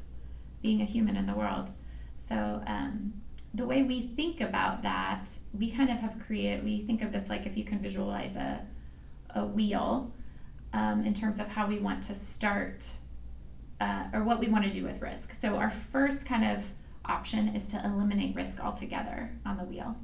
being 0.61 0.81
a 0.81 0.85
human 0.85 1.15
in 1.15 1.25
the 1.25 1.33
world 1.33 1.71
So, 2.17 2.61
um, 2.65 3.13
the 3.53 3.65
way 3.65 3.83
we 3.83 4.01
think 4.01 4.41
about 4.41 4.81
that, 4.81 5.29
we 5.53 5.71
kind 5.71 5.89
of 5.89 5.99
have 5.99 6.19
created, 6.19 6.63
we 6.63 6.79
think 6.79 7.01
of 7.01 7.11
this 7.11 7.29
like 7.29 7.45
if 7.45 7.55
you 7.55 7.63
can 7.63 7.79
visualize 7.79 8.35
a, 8.35 8.65
a 9.33 9.45
wheel 9.45 10.11
um, 10.73 11.05
in 11.05 11.13
terms 11.13 11.39
of 11.39 11.47
how 11.47 11.67
we 11.67 11.79
want 11.79 12.03
to 12.03 12.13
start 12.13 12.97
uh, 13.79 14.05
or 14.13 14.23
what 14.23 14.39
we 14.39 14.49
want 14.49 14.65
to 14.65 14.71
do 14.71 14.83
with 14.83 15.01
risk. 15.01 15.33
So, 15.33 15.55
our 15.55 15.69
first 15.69 16.25
kind 16.25 16.43
of 16.43 16.71
option 17.07 17.55
is 17.55 17.67
to 17.67 17.81
eliminate 17.83 18.35
risk 18.35 18.59
altogether 18.59 19.31
on 19.45 19.57
the 19.57 19.63
wheel. 19.63 19.95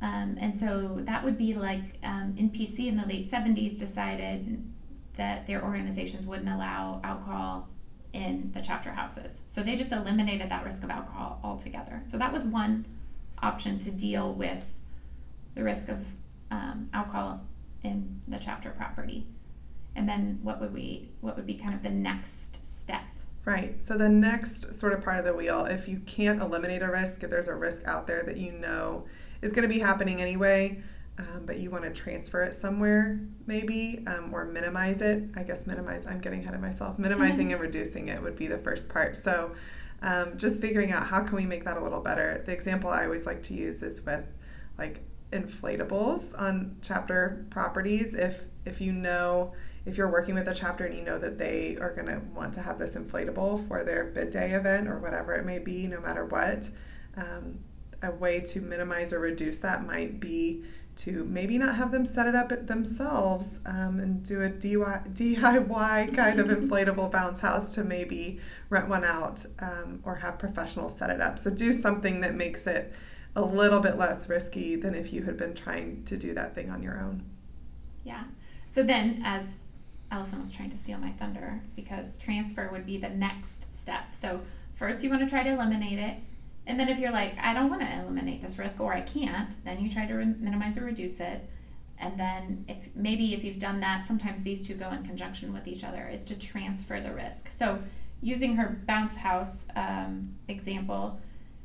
Um, 0.00 0.36
and 0.40 0.56
so 0.56 0.98
that 1.02 1.24
would 1.24 1.36
be 1.36 1.54
like 1.54 1.98
um, 2.04 2.34
NPC 2.38 2.86
in 2.86 2.96
the 2.96 3.06
late 3.06 3.28
70s 3.28 3.78
decided 3.78 4.64
that 5.16 5.46
their 5.46 5.62
organizations 5.62 6.24
wouldn't 6.24 6.48
allow 6.48 7.00
alcohol 7.02 7.68
in 8.12 8.50
the 8.54 8.60
chapter 8.60 8.92
houses. 8.92 9.42
So 9.46 9.62
they 9.62 9.76
just 9.76 9.92
eliminated 9.92 10.48
that 10.50 10.64
risk 10.64 10.82
of 10.84 10.90
alcohol 10.90 11.40
altogether. 11.42 12.02
So 12.06 12.16
that 12.18 12.32
was 12.32 12.44
one 12.44 12.86
option 13.42 13.78
to 13.80 13.90
deal 13.90 14.32
with 14.32 14.72
the 15.54 15.62
risk 15.62 15.88
of 15.88 16.04
um, 16.50 16.88
alcohol 16.92 17.40
in 17.82 18.22
the 18.26 18.38
chapter 18.38 18.70
property. 18.70 19.26
And 19.94 20.08
then 20.08 20.38
what 20.42 20.60
would 20.60 20.72
we 20.72 21.10
what 21.20 21.36
would 21.36 21.46
be 21.46 21.54
kind 21.54 21.74
of 21.74 21.82
the 21.82 21.90
next 21.90 22.64
step? 22.64 23.02
Right. 23.48 23.82
So 23.82 23.96
the 23.96 24.10
next 24.10 24.74
sort 24.74 24.92
of 24.92 25.02
part 25.02 25.18
of 25.18 25.24
the 25.24 25.32
wheel, 25.32 25.64
if 25.64 25.88
you 25.88 26.00
can't 26.00 26.42
eliminate 26.42 26.82
a 26.82 26.90
risk, 26.90 27.22
if 27.22 27.30
there's 27.30 27.48
a 27.48 27.54
risk 27.54 27.82
out 27.86 28.06
there 28.06 28.22
that 28.24 28.36
you 28.36 28.52
know 28.52 29.06
is 29.40 29.52
going 29.52 29.66
to 29.66 29.72
be 29.72 29.80
happening 29.80 30.20
anyway, 30.20 30.82
um, 31.16 31.46
but 31.46 31.58
you 31.58 31.70
want 31.70 31.84
to 31.84 31.90
transfer 31.90 32.42
it 32.42 32.54
somewhere 32.54 33.18
maybe 33.46 34.04
um, 34.06 34.34
or 34.34 34.44
minimize 34.44 35.00
it. 35.00 35.30
I 35.34 35.44
guess 35.44 35.66
minimize, 35.66 36.06
I'm 36.06 36.20
getting 36.20 36.40
ahead 36.40 36.52
of 36.52 36.60
myself. 36.60 36.98
Minimizing 36.98 37.50
and 37.50 37.58
reducing 37.58 38.08
it 38.08 38.22
would 38.22 38.36
be 38.36 38.48
the 38.48 38.58
first 38.58 38.90
part. 38.90 39.16
So 39.16 39.54
um, 40.02 40.36
just 40.36 40.60
figuring 40.60 40.92
out 40.92 41.06
how 41.06 41.22
can 41.22 41.34
we 41.34 41.46
make 41.46 41.64
that 41.64 41.78
a 41.78 41.82
little 41.82 42.02
better. 42.02 42.42
The 42.44 42.52
example 42.52 42.90
I 42.90 43.04
always 43.04 43.24
like 43.24 43.42
to 43.44 43.54
use 43.54 43.82
is 43.82 44.04
with 44.04 44.26
like 44.76 45.00
inflatables 45.32 46.38
on 46.38 46.76
chapter 46.82 47.46
properties. 47.48 48.14
If 48.14 48.42
if 48.66 48.82
you 48.82 48.92
know 48.92 49.54
if 49.88 49.96
you're 49.96 50.10
working 50.10 50.34
with 50.34 50.46
a 50.46 50.54
chapter 50.54 50.84
and 50.84 50.96
you 50.96 51.02
know 51.02 51.18
that 51.18 51.38
they 51.38 51.76
are 51.80 51.94
going 51.94 52.06
to 52.06 52.20
want 52.34 52.52
to 52.54 52.62
have 52.62 52.78
this 52.78 52.94
inflatable 52.94 53.66
for 53.66 53.82
their 53.82 54.04
bid 54.04 54.30
day 54.30 54.52
event 54.52 54.86
or 54.86 54.98
whatever 54.98 55.34
it 55.34 55.46
may 55.46 55.58
be, 55.58 55.86
no 55.86 56.00
matter 56.00 56.24
what, 56.24 56.68
um, 57.16 57.58
a 58.02 58.10
way 58.10 58.40
to 58.40 58.60
minimize 58.60 59.12
or 59.12 59.18
reduce 59.18 59.58
that 59.58 59.84
might 59.86 60.20
be 60.20 60.62
to 60.94 61.24
maybe 61.24 61.56
not 61.58 61.76
have 61.76 61.92
them 61.92 62.04
set 62.04 62.26
it 62.26 62.34
up 62.34 62.66
themselves 62.66 63.60
um, 63.64 64.00
and 64.00 64.24
do 64.24 64.42
a 64.42 64.50
DIY 64.50 66.14
kind 66.14 66.40
of 66.40 66.48
inflatable 66.48 67.10
bounce 67.10 67.40
house 67.40 67.72
to 67.74 67.84
maybe 67.84 68.40
rent 68.68 68.88
one 68.88 69.04
out 69.04 69.46
um, 69.60 70.00
or 70.04 70.16
have 70.16 70.38
professionals 70.38 70.96
set 70.96 71.08
it 71.08 71.20
up. 71.20 71.38
So 71.38 71.50
do 71.50 71.72
something 71.72 72.20
that 72.20 72.34
makes 72.34 72.66
it 72.66 72.92
a 73.34 73.42
little 73.42 73.80
bit 73.80 73.96
less 73.96 74.28
risky 74.28 74.74
than 74.74 74.94
if 74.94 75.12
you 75.12 75.22
had 75.22 75.36
been 75.36 75.54
trying 75.54 76.04
to 76.04 76.16
do 76.16 76.34
that 76.34 76.54
thing 76.54 76.68
on 76.68 76.82
your 76.82 77.00
own. 77.00 77.22
Yeah. 78.04 78.24
So 78.66 78.82
then, 78.82 79.22
as 79.24 79.58
Allison 80.10 80.38
was 80.38 80.50
trying 80.50 80.70
to 80.70 80.76
steal 80.76 80.98
my 80.98 81.10
thunder, 81.10 81.62
because 81.76 82.18
transfer 82.18 82.68
would 82.72 82.86
be 82.86 82.96
the 82.96 83.10
next 83.10 83.72
step. 83.72 84.14
So 84.14 84.40
first, 84.74 85.04
you 85.04 85.10
want 85.10 85.22
to 85.22 85.28
try 85.28 85.42
to 85.42 85.50
eliminate 85.50 85.98
it 85.98 86.18
and 86.68 86.78
then 86.78 86.90
if 86.90 86.98
you're 86.98 87.10
like, 87.10 87.34
I 87.40 87.54
don't 87.54 87.70
want 87.70 87.80
to 87.80 87.98
eliminate 87.98 88.42
this 88.42 88.58
risk 88.58 88.78
or 88.78 88.92
I 88.92 89.00
can't, 89.00 89.56
then 89.64 89.80
you 89.80 89.90
try 89.90 90.04
to 90.04 90.14
re- 90.14 90.34
minimize 90.38 90.76
or 90.76 90.84
reduce 90.84 91.18
it. 91.18 91.48
And 91.98 92.20
then 92.20 92.66
if 92.68 92.90
maybe 92.94 93.32
if 93.32 93.42
you've 93.42 93.58
done 93.58 93.80
that, 93.80 94.04
sometimes 94.04 94.42
these 94.42 94.64
two 94.64 94.74
go 94.74 94.90
in 94.90 95.02
conjunction 95.02 95.54
with 95.54 95.66
each 95.66 95.82
other, 95.82 96.06
is 96.06 96.26
to 96.26 96.38
transfer 96.38 97.00
the 97.00 97.10
risk. 97.10 97.50
So 97.50 97.78
using 98.20 98.56
her 98.56 98.82
bounce 98.86 99.16
house 99.16 99.66
um, 99.74 100.36
example, 100.46 101.18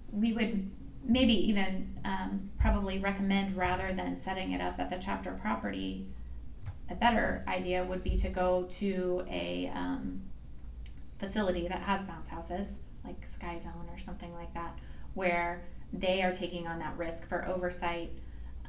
we 0.10 0.32
would 0.32 0.72
maybe 1.04 1.34
even 1.50 2.00
um, 2.06 2.50
probably 2.58 2.98
recommend 2.98 3.58
rather 3.58 3.92
than 3.92 4.16
setting 4.16 4.54
it 4.54 4.62
up 4.62 4.80
at 4.80 4.90
the 4.90 4.98
chapter 4.98 5.34
property, 5.34 6.08
a 6.90 6.96
better 6.96 7.44
idea 7.48 7.84
would 7.84 8.04
be 8.04 8.16
to 8.18 8.30
go 8.30 8.66
to 8.70 9.26
a 9.30 9.72
um, 9.74 10.24
facility 11.18 11.68
that 11.68 11.82
has 11.82 12.04
bounce 12.04 12.30
houses, 12.30 12.80
like 13.04 13.26
Sky 13.26 13.58
Zone 13.58 13.88
or 13.92 13.98
something 13.98 14.34
like 14.34 14.54
that, 14.54 14.78
where 15.14 15.64
they 15.92 16.22
are 16.22 16.32
taking 16.32 16.68
on 16.68 16.80
that 16.80 16.98
risk 16.98 17.28
for 17.28 17.48
oversight, 17.48 18.12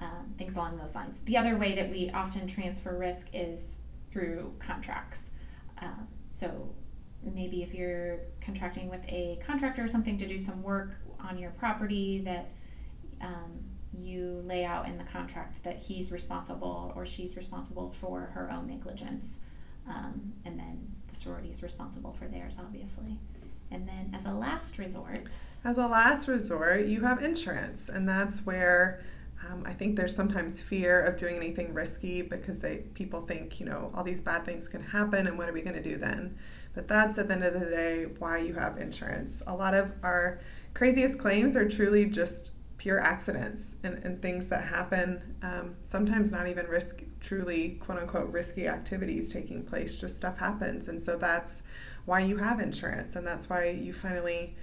um, 0.00 0.35
things 0.37 0.56
along 0.56 0.76
those 0.76 0.94
lines. 0.94 1.21
The 1.21 1.37
other 1.37 1.56
way 1.56 1.75
that 1.75 1.90
we 1.90 2.11
often 2.11 2.47
transfer 2.47 2.97
risk 2.97 3.28
is 3.33 3.78
through 4.11 4.54
contracts. 4.59 5.33
Um, 5.80 6.09
so 6.30 6.71
maybe 7.23 7.62
if 7.62 7.75
you're 7.75 8.21
contracting 8.40 8.88
with 8.88 9.04
a 9.09 9.38
contractor 9.44 9.85
or 9.85 9.88
something 9.88 10.18
to 10.18 10.26
do 10.26 10.38
some 10.38 10.62
work 10.62 10.97
on 11.21 11.38
your 11.38 11.50
property 11.50 12.21
that 12.21 12.50
um, 13.21 13.52
you 13.96 14.42
lay 14.44 14.64
out 14.64 14.86
in 14.88 14.98
the 14.98 15.04
contract 15.04 15.64
that 15.64 15.82
he's 15.82 16.10
responsible 16.10 16.92
or 16.96 17.06
she's 17.06 17.36
responsible 17.36 17.90
for 17.90 18.32
her 18.34 18.50
own 18.50 18.66
negligence. 18.66 19.40
Um, 19.88 20.32
and 20.44 20.58
then 20.58 20.94
the 21.08 21.14
sorority 21.14 21.50
is 21.50 21.62
responsible 21.62 22.12
for 22.12 22.26
theirs, 22.26 22.58
obviously. 22.58 23.18
And 23.70 23.88
then, 23.88 24.12
as 24.14 24.24
a 24.24 24.30
last 24.30 24.78
resort, 24.78 25.34
as 25.64 25.78
a 25.78 25.86
last 25.86 26.28
resort, 26.28 26.86
you 26.86 27.00
have 27.00 27.22
insurance, 27.22 27.88
and 27.88 28.08
that's 28.08 28.46
where 28.46 29.02
um, 29.48 29.64
I 29.66 29.72
think 29.72 29.96
there's 29.96 30.14
sometimes 30.14 30.60
fear 30.60 31.02
of 31.02 31.16
doing 31.16 31.36
anything 31.36 31.74
risky 31.74 32.22
because 32.22 32.60
they 32.60 32.78
people 32.94 33.22
think 33.22 33.58
you 33.58 33.66
know 33.66 33.90
all 33.94 34.04
these 34.04 34.20
bad 34.20 34.44
things 34.44 34.68
can 34.68 34.82
happen, 34.82 35.26
and 35.26 35.36
what 35.38 35.48
are 35.48 35.52
we 35.52 35.62
going 35.62 35.74
to 35.76 35.82
do 35.82 35.96
then? 35.96 36.36
But 36.74 36.88
that's 36.88 37.18
at 37.18 37.28
the 37.28 37.34
end 37.34 37.44
of 37.44 37.54
the 37.54 37.66
day 37.66 38.06
why 38.18 38.38
you 38.38 38.54
have 38.54 38.78
insurance. 38.78 39.42
A 39.46 39.54
lot 39.54 39.74
of 39.74 39.92
our 40.02 40.40
craziest 40.74 41.18
claims 41.18 41.56
are 41.56 41.68
truly 41.68 42.04
just 42.04 42.52
pure 42.84 43.00
accidents 43.00 43.76
and, 43.82 43.94
and 44.04 44.20
things 44.20 44.50
that 44.50 44.64
happen. 44.64 45.36
Um, 45.42 45.76
sometimes 45.82 46.30
not 46.30 46.48
even 46.48 46.66
risk, 46.66 47.00
truly 47.18 47.80
quote 47.80 47.98
unquote 47.98 48.30
risky 48.30 48.68
activities 48.68 49.32
taking 49.32 49.64
place. 49.64 49.96
Just 49.96 50.18
stuff 50.18 50.36
happens, 50.36 50.86
and 50.86 51.00
so 51.00 51.16
that's 51.16 51.62
why 52.04 52.20
you 52.20 52.36
have 52.36 52.60
insurance, 52.60 53.16
and 53.16 53.26
that's 53.26 53.48
why 53.48 53.70
you 53.70 53.94
finally 53.94 54.54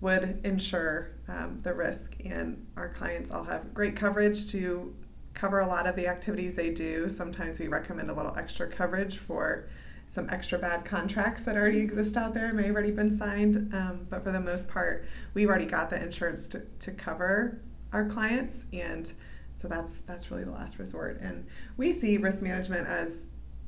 would 0.00 0.40
insure 0.42 1.12
um, 1.28 1.60
the 1.62 1.72
risk. 1.72 2.16
And 2.24 2.66
our 2.76 2.88
clients 2.88 3.30
all 3.30 3.44
have 3.44 3.72
great 3.72 3.94
coverage 3.94 4.50
to 4.50 4.92
cover 5.34 5.60
a 5.60 5.68
lot 5.68 5.86
of 5.86 5.94
the 5.94 6.08
activities 6.08 6.56
they 6.56 6.70
do. 6.70 7.08
Sometimes 7.08 7.60
we 7.60 7.68
recommend 7.68 8.10
a 8.10 8.14
little 8.14 8.36
extra 8.36 8.66
coverage 8.66 9.18
for 9.18 9.68
some 10.14 10.30
extra 10.30 10.56
bad 10.60 10.84
contracts 10.84 11.42
that 11.42 11.56
already 11.56 11.80
exist 11.80 12.16
out 12.16 12.34
there, 12.34 12.52
may 12.52 12.66
have 12.66 12.74
already 12.76 12.92
been 12.92 13.10
signed. 13.10 13.74
Um, 13.74 14.06
but 14.08 14.22
for 14.22 14.30
the 14.30 14.38
most 14.38 14.70
part, 14.70 15.08
we've 15.34 15.48
already 15.48 15.66
got 15.66 15.90
the 15.90 16.00
insurance 16.00 16.46
to, 16.48 16.60
to 16.78 16.92
cover 16.92 17.60
our 17.92 18.08
clients. 18.08 18.66
And 18.72 19.12
so 19.54 19.66
that's 19.66 19.98
that's 19.98 20.30
really 20.30 20.44
the 20.44 20.52
last 20.52 20.78
resort. 20.78 21.20
And 21.20 21.46
we 21.76 21.92
see 21.92 22.16
risk 22.16 22.44
management 22.44 22.86
as 22.86 23.26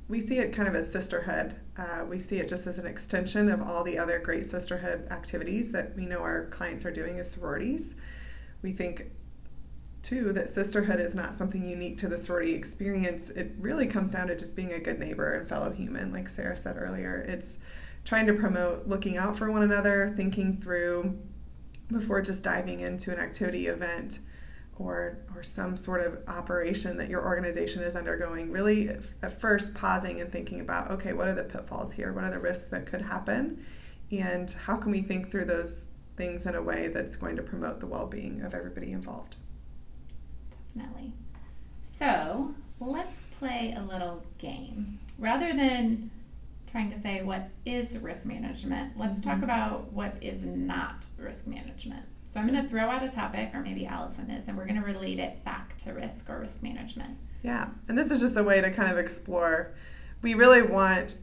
we 0.09 0.21
see 0.21 0.39
it 0.39 0.53
kind 0.53 0.69
of 0.69 0.77
as 0.77 0.91
sisterhood. 0.91 1.57
Uh, 1.77 2.05
we 2.09 2.21
see 2.21 2.39
it 2.39 2.49
just 2.49 2.69
as 2.69 2.79
an 2.79 2.87
extension 2.87 3.49
of 3.49 3.61
all 3.61 3.83
the 3.83 3.99
other 3.99 4.21
great 4.21 4.47
sisterhood 4.47 5.09
activities 5.11 5.73
that 5.73 5.97
we 5.97 6.07
know 6.07 6.21
our 6.21 6.47
clients 6.47 6.85
are 6.85 6.93
doing 6.93 7.19
as 7.19 7.29
sororities. 7.29 7.97
We 8.63 8.71
think, 8.71 9.11
too, 10.07 10.33
that 10.33 10.49
sisterhood 10.49 11.01
is 11.01 11.15
not 11.15 11.35
something 11.35 11.69
unique 11.69 11.99
to 11.99 12.09
the 12.09 12.17
sorority 12.17 12.55
experience. 12.55 13.29
It 13.31 13.53
really 13.59 13.89
comes 13.89 14.11
down 14.11 14.29
to 14.29 14.37
just 14.37 14.55
being 14.55 14.73
a 14.73 14.79
good 14.79 15.01
neighbor 15.01 15.35
and 15.35 15.49
fellow 15.49 15.73
human, 15.73 16.13
like 16.13 16.29
Sarah 16.29 16.57
said 16.57 16.77
earlier. 16.79 17.25
It's 17.29 17.59
trying 18.05 18.27
to 18.29 18.35
promote 18.35 18.87
looking 18.87 19.17
out 19.17 19.37
for 19.37 19.51
one 19.51 19.65
another, 19.65 20.13
thinking 20.17 20.61
through 20.61 21.19
before 21.91 22.23
just 22.23 22.45
diving 22.45 22.81
into 22.81 23.13
an 23.13 23.19
activity 23.19 23.67
event 23.67 24.21
or 24.79 25.19
or 25.35 25.43
some 25.43 25.77
sort 25.77 26.07
of 26.07 26.19
operation 26.29 26.97
that 26.99 27.09
your 27.09 27.25
organization 27.25 27.83
is 27.83 27.97
undergoing 27.97 28.51
really 28.51 28.89
at 29.23 29.41
first 29.41 29.75
pausing 29.75 30.21
and 30.21 30.31
thinking 30.31 30.61
about 30.61 30.91
okay 30.91 31.13
what 31.13 31.29
are 31.29 31.35
the 31.35 31.45
pitfalls 31.45 31.95
here 31.95 32.13
what 32.13 32.25
are 32.25 32.31
the 32.31 32.39
risks 32.39 32.69
that 32.69 32.85
could 32.85 33.01
happen 33.01 33.65
and 34.11 34.51
how 34.51 34.77
can 34.77 34.91
we 34.91 35.01
think 35.01 35.31
through 35.31 35.45
those 35.45 35.91
things 36.17 36.45
in 36.45 36.55
a 36.55 36.63
way 36.63 36.89
that's 36.89 37.17
going 37.17 37.37
to 37.37 37.43
promote 37.43 37.81
the 37.81 37.87
well-being 37.87 38.43
of 38.43 38.53
everybody 38.53 38.93
involved 38.93 39.37
definitely 40.77 41.13
so 41.83 42.55
let's 42.81 43.27
play 43.39 43.75
a 43.77 43.83
little 43.83 44.23
game 44.39 44.99
rather 45.19 45.53
than 45.53 46.11
trying 46.71 46.91
to 46.91 46.97
say 46.97 47.23
what 47.23 47.49
is 47.65 47.99
risk 47.99 48.27
management 48.27 48.93
let's 48.97 49.21
mm-hmm. 49.21 49.31
talk 49.31 49.43
about 49.43 49.93
what 49.93 50.15
is 50.21 50.43
not 50.43 51.07
risk 51.19 51.47
management 51.47 52.05
so 52.29 52.41
I'm 52.41 52.49
going 52.49 52.61
to 52.61 52.69
throw 52.69 52.91
out 52.91 53.05
a 53.05 53.09
topic, 53.09 53.51
or 53.55 53.63
maybe 53.63 53.87
Allison 53.87 54.31
is, 54.31 54.49
and 54.49 54.59
we're 54.59 54.67
going 54.67 54.81
to 54.81 54.87
relate 54.87 55.21
it 55.21 55.45
back 55.45 55.79
to 55.79 55.93
risk 55.93 56.29
or 56.29 56.41
risk 56.41 56.61
management. 56.61 57.19
Yeah, 57.43 57.69
and 57.87 57.97
this 57.97 58.11
is 58.11 58.21
just 58.21 58.37
a 58.37 58.43
way 58.43 58.61
to 58.61 58.71
kind 58.73 58.91
of 58.91 58.99
explore. 58.99 59.75
We 60.23 60.35
really 60.35 60.63
want 60.63 61.19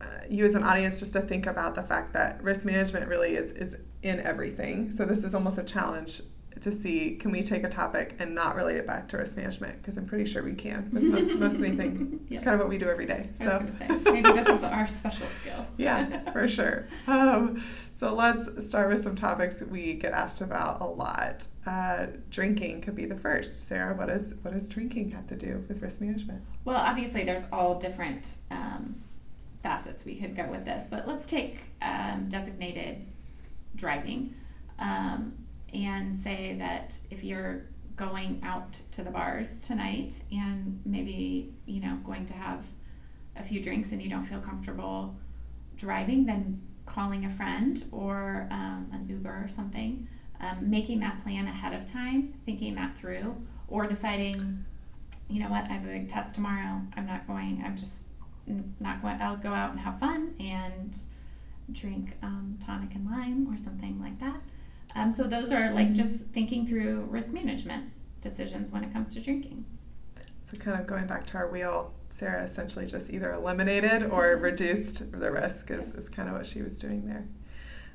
uh, 0.00 0.06
you 0.28 0.46
as 0.46 0.54
an 0.54 0.62
audience 0.62 1.00
just 1.00 1.12
to 1.12 1.20
think 1.20 1.46
about 1.46 1.74
the 1.74 1.82
fact 1.82 2.14
that 2.14 2.42
risk 2.42 2.64
management 2.64 3.08
really 3.08 3.36
is 3.36 3.52
is 3.52 3.76
in 4.02 4.20
everything. 4.20 4.90
So 4.90 5.04
this 5.04 5.22
is 5.22 5.34
almost 5.34 5.58
a 5.58 5.64
challenge 5.64 6.22
to 6.62 6.72
see 6.72 7.16
can 7.16 7.30
we 7.30 7.42
take 7.42 7.64
a 7.64 7.68
topic 7.68 8.16
and 8.18 8.34
not 8.34 8.56
relate 8.56 8.76
it 8.76 8.86
back 8.86 9.08
to 9.08 9.18
risk 9.18 9.36
management 9.36 9.80
because 9.80 9.96
I'm 9.96 10.06
pretty 10.06 10.30
sure 10.30 10.42
we 10.42 10.54
can 10.54 10.90
with 10.92 11.02
most, 11.04 11.40
most 11.40 11.56
anything. 11.56 12.20
Yes. 12.28 12.38
It's 12.38 12.44
kind 12.44 12.54
of 12.54 12.60
what 12.60 12.68
we 12.68 12.78
do 12.78 12.88
every 12.88 13.06
day. 13.06 13.28
I 13.40 13.44
So 13.44 13.62
was 13.64 13.76
say, 13.76 13.86
maybe 13.88 14.22
this 14.22 14.48
is 14.48 14.62
our 14.62 14.86
special 14.86 15.26
skill. 15.28 15.66
yeah, 15.76 16.30
for 16.32 16.48
sure. 16.48 16.86
Um, 17.06 17.62
so 17.96 18.14
let's 18.14 18.68
start 18.68 18.90
with 18.90 19.02
some 19.02 19.16
topics 19.16 19.60
we 19.62 19.94
get 19.94 20.12
asked 20.12 20.40
about 20.40 20.80
a 20.80 20.86
lot. 20.86 21.46
Uh, 21.66 22.06
drinking 22.30 22.80
could 22.80 22.94
be 22.94 23.04
the 23.04 23.16
first. 23.16 23.66
Sarah, 23.66 23.94
what 23.94 24.08
is 24.08 24.34
what 24.42 24.54
does 24.54 24.68
drinking 24.68 25.10
have 25.10 25.26
to 25.28 25.36
do 25.36 25.64
with 25.68 25.82
risk 25.82 26.00
management? 26.00 26.42
Well, 26.64 26.76
obviously, 26.76 27.24
there's 27.24 27.44
all 27.52 27.78
different 27.78 28.36
um, 28.50 29.02
facets 29.60 30.04
we 30.04 30.14
could 30.14 30.36
go 30.36 30.46
with 30.46 30.64
this, 30.64 30.86
but 30.88 31.06
let's 31.06 31.26
take 31.26 31.64
um, 31.82 32.28
designated 32.28 33.04
driving 33.74 34.34
um, 34.78 35.34
and 35.72 36.16
say 36.16 36.56
that 36.58 36.98
if 37.10 37.22
you're 37.24 37.66
going 37.96 38.40
out 38.44 38.72
to 38.92 39.02
the 39.02 39.10
bars 39.10 39.60
tonight 39.60 40.22
and 40.30 40.80
maybe 40.84 41.52
you 41.66 41.80
know 41.80 41.98
going 42.04 42.24
to 42.24 42.34
have 42.34 42.64
a 43.36 43.42
few 43.42 43.62
drinks 43.62 43.92
and 43.92 44.02
you 44.02 44.08
don't 44.08 44.24
feel 44.24 44.40
comfortable 44.40 45.16
driving, 45.76 46.26
then 46.26 46.60
calling 46.86 47.24
a 47.24 47.30
friend 47.30 47.84
or 47.92 48.48
um, 48.50 48.88
an 48.92 49.06
Uber 49.08 49.42
or 49.44 49.48
something, 49.48 50.08
um, 50.40 50.70
making 50.70 51.00
that 51.00 51.22
plan 51.22 51.46
ahead 51.46 51.72
of 51.72 51.86
time, 51.86 52.32
thinking 52.44 52.74
that 52.74 52.96
through, 52.98 53.36
or 53.68 53.86
deciding 53.86 54.64
you 55.28 55.40
know 55.40 55.50
what, 55.50 55.64
I 55.64 55.74
have 55.74 55.84
a 55.84 55.88
big 55.88 56.08
test 56.08 56.34
tomorrow. 56.34 56.80
I'm 56.96 57.04
not 57.04 57.26
going, 57.26 57.62
I'm 57.64 57.76
just 57.76 58.12
not 58.80 59.02
going, 59.02 59.20
I'll 59.20 59.36
go 59.36 59.52
out 59.52 59.70
and 59.70 59.80
have 59.80 60.00
fun 60.00 60.34
and 60.40 60.96
drink 61.70 62.16
um, 62.22 62.58
tonic 62.64 62.94
and 62.94 63.04
lime 63.04 63.46
or 63.52 63.56
something 63.56 64.00
like 64.00 64.18
that. 64.20 64.40
Um, 64.94 65.12
so 65.12 65.24
those 65.24 65.52
are 65.52 65.70
like 65.72 65.92
just 65.92 66.26
thinking 66.28 66.66
through 66.66 67.06
risk 67.10 67.32
management 67.32 67.90
decisions 68.20 68.72
when 68.72 68.82
it 68.84 68.92
comes 68.92 69.14
to 69.14 69.20
drinking. 69.20 69.64
So 70.42 70.58
kind 70.58 70.80
of 70.80 70.86
going 70.86 71.06
back 71.06 71.26
to 71.28 71.36
our 71.36 71.48
wheel, 71.48 71.92
Sarah 72.10 72.42
essentially 72.42 72.86
just 72.86 73.10
either 73.10 73.32
eliminated 73.32 74.02
or 74.04 74.36
reduced 74.40 75.12
the 75.12 75.30
risk 75.30 75.70
is, 75.70 75.88
Yes. 75.88 75.94
is 75.96 76.08
kind 76.08 76.28
of 76.28 76.34
what 76.34 76.46
she 76.46 76.62
was 76.62 76.78
doing 76.78 77.06
there. 77.06 77.26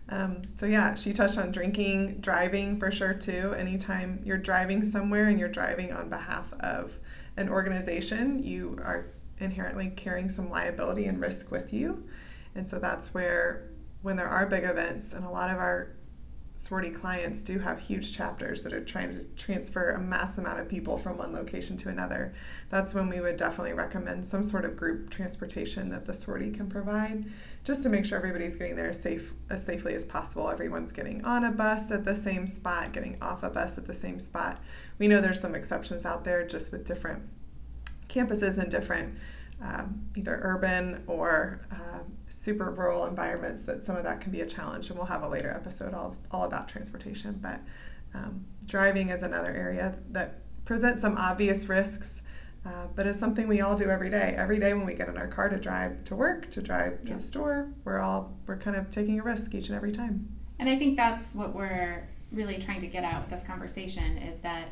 Um, 0.09 0.41
so 0.55 0.65
yeah, 0.65 0.95
she 0.95 1.13
touched 1.13 1.37
on 1.37 1.51
drinking, 1.51 2.19
driving 2.19 2.77
for 2.77 2.91
sure 2.91 3.13
too. 3.13 3.53
Anytime 3.57 4.21
you're 4.23 4.37
driving 4.37 4.83
somewhere 4.83 5.29
and 5.29 5.39
you're 5.39 5.49
driving 5.49 5.91
on 5.91 6.09
behalf 6.09 6.53
of 6.59 6.99
an 7.37 7.49
organization, 7.49 8.43
you 8.43 8.77
are 8.83 9.07
inherently 9.39 9.91
carrying 9.95 10.29
some 10.29 10.49
liability 10.49 11.05
and 11.05 11.19
risk 11.19 11.49
with 11.51 11.73
you. 11.73 12.03
And 12.53 12.67
so 12.67 12.79
that's 12.79 13.13
where 13.13 13.69
when 14.01 14.17
there 14.17 14.27
are 14.27 14.45
big 14.45 14.63
events 14.63 15.13
and 15.13 15.25
a 15.25 15.29
lot 15.29 15.49
of 15.49 15.57
our 15.57 15.95
sorority 16.57 16.91
clients 16.91 17.41
do 17.41 17.59
have 17.59 17.79
huge 17.79 18.15
chapters 18.15 18.63
that 18.63 18.73
are 18.73 18.83
trying 18.83 19.17
to 19.17 19.23
transfer 19.35 19.91
a 19.91 19.99
mass 19.99 20.37
amount 20.37 20.59
of 20.59 20.69
people 20.69 20.97
from 20.97 21.17
one 21.17 21.33
location 21.33 21.77
to 21.77 21.89
another. 21.89 22.33
That's 22.69 22.93
when 22.93 23.09
we 23.09 23.19
would 23.19 23.37
definitely 23.37 23.73
recommend 23.73 24.25
some 24.25 24.43
sort 24.43 24.63
of 24.63 24.77
group 24.77 25.09
transportation 25.09 25.89
that 25.89 26.05
the 26.05 26.13
sorority 26.13 26.51
can 26.51 26.69
provide, 26.69 27.25
just 27.63 27.83
to 27.83 27.89
make 27.89 28.05
sure 28.05 28.17
everybody's 28.17 28.55
getting 28.55 28.75
there 28.75 28.93
safe 28.93 29.33
as 29.49 29.65
safely 29.65 29.93
as 29.93 30.05
possible. 30.05 30.49
Everyone's 30.49 30.91
getting 30.91 31.23
on 31.25 31.43
a 31.43 31.51
bus 31.51 31.91
at 31.91 32.05
the 32.05 32.15
same 32.15 32.47
spot, 32.47 32.93
getting 32.93 33.17
off 33.21 33.43
a 33.43 33.49
bus 33.49 33.77
at 33.77 33.87
the 33.87 33.93
same 33.93 34.19
spot. 34.19 34.61
We 34.99 35.07
know 35.07 35.19
there's 35.19 35.41
some 35.41 35.55
exceptions 35.55 36.05
out 36.05 36.23
there, 36.23 36.47
just 36.47 36.71
with 36.71 36.85
different 36.85 37.23
campuses 38.07 38.57
and 38.57 38.71
different 38.71 39.17
um, 39.63 40.07
either 40.15 40.39
urban 40.43 41.03
or 41.07 41.61
uh, 41.71 41.99
super 42.27 42.69
rural 42.71 43.05
environments 43.05 43.63
that 43.63 43.81
some 43.83 43.95
of 43.95 44.03
that 44.03 44.19
can 44.21 44.31
be 44.31 44.41
a 44.41 44.45
challenge 44.45 44.89
and 44.89 44.97
we'll 44.97 45.07
have 45.07 45.23
a 45.23 45.29
later 45.29 45.49
episode 45.51 45.93
all, 45.93 46.15
all 46.31 46.43
about 46.43 46.67
transportation 46.67 47.39
but 47.41 47.59
um, 48.13 48.43
driving 48.65 49.09
is 49.09 49.23
another 49.23 49.51
area 49.51 49.95
that 50.11 50.39
presents 50.65 51.01
some 51.01 51.15
obvious 51.17 51.67
risks 51.69 52.23
uh, 52.65 52.87
but 52.95 53.05
it's 53.07 53.19
something 53.19 53.47
we 53.47 53.61
all 53.61 53.77
do 53.77 53.89
every 53.89 54.09
day 54.09 54.33
every 54.37 54.59
day 54.59 54.73
when 54.73 54.85
we 54.85 54.93
get 54.93 55.07
in 55.07 55.17
our 55.17 55.27
car 55.27 55.47
to 55.49 55.57
drive 55.57 56.03
to 56.03 56.15
work 56.15 56.49
to 56.49 56.61
drive 56.61 57.01
to 57.03 57.09
Yeah. 57.11 57.15
the 57.15 57.21
store 57.21 57.69
we're 57.85 57.99
all 57.99 58.33
we're 58.47 58.57
kind 58.57 58.75
of 58.75 58.89
taking 58.89 59.19
a 59.19 59.23
risk 59.23 59.53
each 59.55 59.67
and 59.67 59.75
every 59.75 59.91
time 59.91 60.27
And 60.59 60.67
I 60.69 60.77
think 60.77 60.95
that's 60.97 61.33
what 61.33 61.53
we're 61.55 62.07
really 62.31 62.57
trying 62.57 62.81
to 62.81 62.87
get 62.87 63.03
at 63.03 63.21
with 63.21 63.29
this 63.29 63.43
conversation 63.43 64.17
is 64.17 64.39
that 64.39 64.69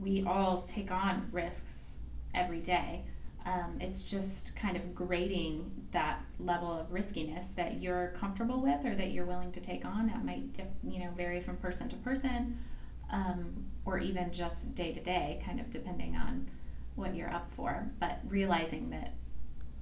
we 0.00 0.22
all 0.24 0.62
take 0.62 0.90
on 0.92 1.28
risks 1.32 1.96
every 2.34 2.60
day. 2.60 3.04
Um, 3.48 3.78
it's 3.80 4.02
just 4.02 4.54
kind 4.56 4.76
of 4.76 4.94
grading 4.94 5.86
that 5.92 6.20
level 6.38 6.70
of 6.70 6.92
riskiness 6.92 7.52
that 7.52 7.80
you're 7.80 8.08
comfortable 8.14 8.60
with 8.60 8.84
or 8.84 8.94
that 8.94 9.12
you're 9.12 9.24
willing 9.24 9.52
to 9.52 9.60
take 9.60 9.86
on. 9.86 10.08
That 10.08 10.22
might 10.22 10.52
dif- 10.52 10.66
you 10.86 10.98
know 10.98 11.10
vary 11.16 11.40
from 11.40 11.56
person 11.56 11.88
to 11.88 11.96
person, 11.96 12.58
um, 13.10 13.64
or 13.86 13.98
even 13.98 14.32
just 14.32 14.74
day 14.74 14.92
to 14.92 15.00
day, 15.00 15.40
kind 15.42 15.60
of 15.60 15.70
depending 15.70 16.14
on 16.14 16.50
what 16.94 17.14
you're 17.14 17.32
up 17.32 17.48
for. 17.48 17.90
But 17.98 18.20
realizing 18.26 18.90
that 18.90 19.14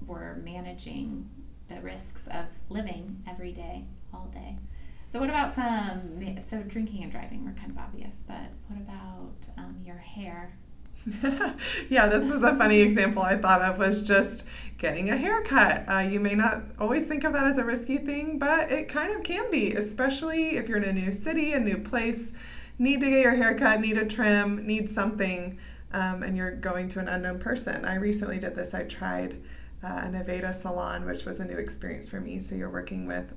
we're 0.07 0.37
managing 0.37 1.29
the 1.67 1.81
risks 1.81 2.29
of 2.29 2.45
living 2.69 3.25
every 3.29 3.51
day, 3.51 3.87
all 4.15 4.31
day. 4.33 4.59
So 5.07 5.19
what 5.19 5.29
about 5.29 5.53
some? 5.53 6.41
So 6.41 6.63
drinking 6.63 7.03
and 7.03 7.11
driving 7.11 7.45
were 7.45 7.53
kind 7.53 7.73
of 7.73 7.79
obvious, 7.79 8.23
but 8.27 8.53
what 8.69 8.81
about 8.81 9.49
um, 9.59 9.79
your 9.85 9.99
hair? 9.99 10.57
yeah, 11.89 12.09
this 12.09 12.29
was 12.31 12.43
a 12.43 12.57
funny 12.57 12.81
example 12.81 13.23
I 13.23 13.37
thought 13.37 13.63
of 13.63 13.79
was 13.79 14.07
just 14.07 14.45
getting 14.79 15.09
a 15.09 15.17
haircut. 15.17 15.89
Uh, 15.89 15.99
you 15.99 16.19
may 16.19 16.35
not 16.35 16.63
always 16.79 17.07
think 17.07 17.25
of 17.25 17.33
that 17.33 17.47
as 17.47 17.59
a 17.59 17.65
risky 17.65 17.99
thing, 17.99 18.39
but 18.39 18.71
it 18.73 18.89
kind 18.89 19.15
of 19.15 19.23
can 19.23 19.51
be, 19.51 19.73
especially 19.73 20.57
if 20.57 20.69
you're 20.69 20.79
in 20.79 20.85
a 20.85 20.93
new 20.93 21.13
city, 21.13 21.53
a 21.53 21.61
new 21.61 21.79
place, 21.79 22.33
need 22.79 23.01
to 23.01 23.09
get 23.09 23.23
your 23.23 23.37
haircut, 23.37 23.81
need 23.81 23.97
a 23.97 24.05
trim, 24.05 24.67
need 24.67 24.91
something, 24.91 25.59
um, 25.93 26.23
and 26.23 26.37
you're 26.37 26.57
going 26.57 26.89
to 26.89 26.99
an 26.99 27.09
unknown 27.09 27.39
person. 27.39 27.85
I 27.85 27.95
recently 27.95 28.39
did 28.39 28.57
this. 28.57 28.75
I 28.75 28.83
tried 28.83 29.41
uh, 29.85 29.87
an 29.87 30.13
Aveda 30.13 30.53
salon, 30.55 31.07
which 31.07 31.25
was 31.25 31.39
a 31.39 31.45
new 31.45 31.57
experience 31.57 32.09
for 32.09 32.21
me. 32.21 32.41
So 32.41 32.57
you're 32.57 32.71
working 32.71 33.07
with 33.07 33.33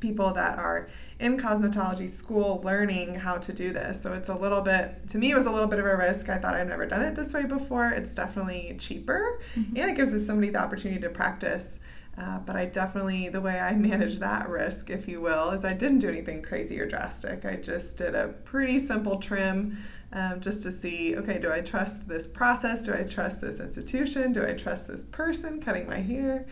people 0.00 0.32
that 0.34 0.58
are 0.58 0.88
in 1.22 1.38
cosmetology 1.38 2.10
school 2.10 2.60
learning 2.64 3.14
how 3.14 3.38
to 3.38 3.52
do 3.52 3.72
this. 3.72 4.02
So 4.02 4.12
it's 4.12 4.28
a 4.28 4.34
little 4.34 4.60
bit, 4.60 5.08
to 5.10 5.18
me, 5.18 5.30
it 5.30 5.36
was 5.36 5.46
a 5.46 5.52
little 5.52 5.68
bit 5.68 5.78
of 5.78 5.86
a 5.86 5.96
risk. 5.96 6.28
I 6.28 6.38
thought 6.38 6.54
I'd 6.54 6.68
never 6.68 6.84
done 6.84 7.02
it 7.02 7.14
this 7.14 7.32
way 7.32 7.44
before. 7.44 7.90
It's 7.90 8.12
definitely 8.12 8.76
cheaper 8.80 9.40
and 9.54 9.78
it 9.78 9.96
gives 9.96 10.12
us 10.12 10.26
somebody 10.26 10.50
the 10.50 10.58
opportunity 10.58 11.00
to 11.00 11.08
practice. 11.10 11.78
Uh, 12.18 12.40
but 12.40 12.56
I 12.56 12.66
definitely, 12.66 13.28
the 13.28 13.40
way 13.40 13.60
I 13.60 13.74
managed 13.76 14.18
that 14.18 14.48
risk, 14.48 14.90
if 14.90 15.06
you 15.06 15.20
will, 15.20 15.50
is 15.50 15.64
I 15.64 15.74
didn't 15.74 16.00
do 16.00 16.08
anything 16.08 16.42
crazy 16.42 16.80
or 16.80 16.86
drastic. 16.86 17.44
I 17.44 17.54
just 17.54 17.96
did 17.98 18.16
a 18.16 18.28
pretty 18.28 18.80
simple 18.80 19.18
trim 19.18 19.78
um, 20.12 20.40
just 20.40 20.62
to 20.64 20.72
see 20.72 21.16
okay, 21.16 21.38
do 21.38 21.52
I 21.52 21.60
trust 21.60 22.08
this 22.08 22.26
process? 22.26 22.82
Do 22.82 22.92
I 22.92 23.04
trust 23.04 23.40
this 23.40 23.60
institution? 23.60 24.32
Do 24.32 24.44
I 24.44 24.52
trust 24.52 24.88
this 24.88 25.06
person 25.06 25.62
cutting 25.62 25.86
my 25.86 26.00
hair? 26.00 26.46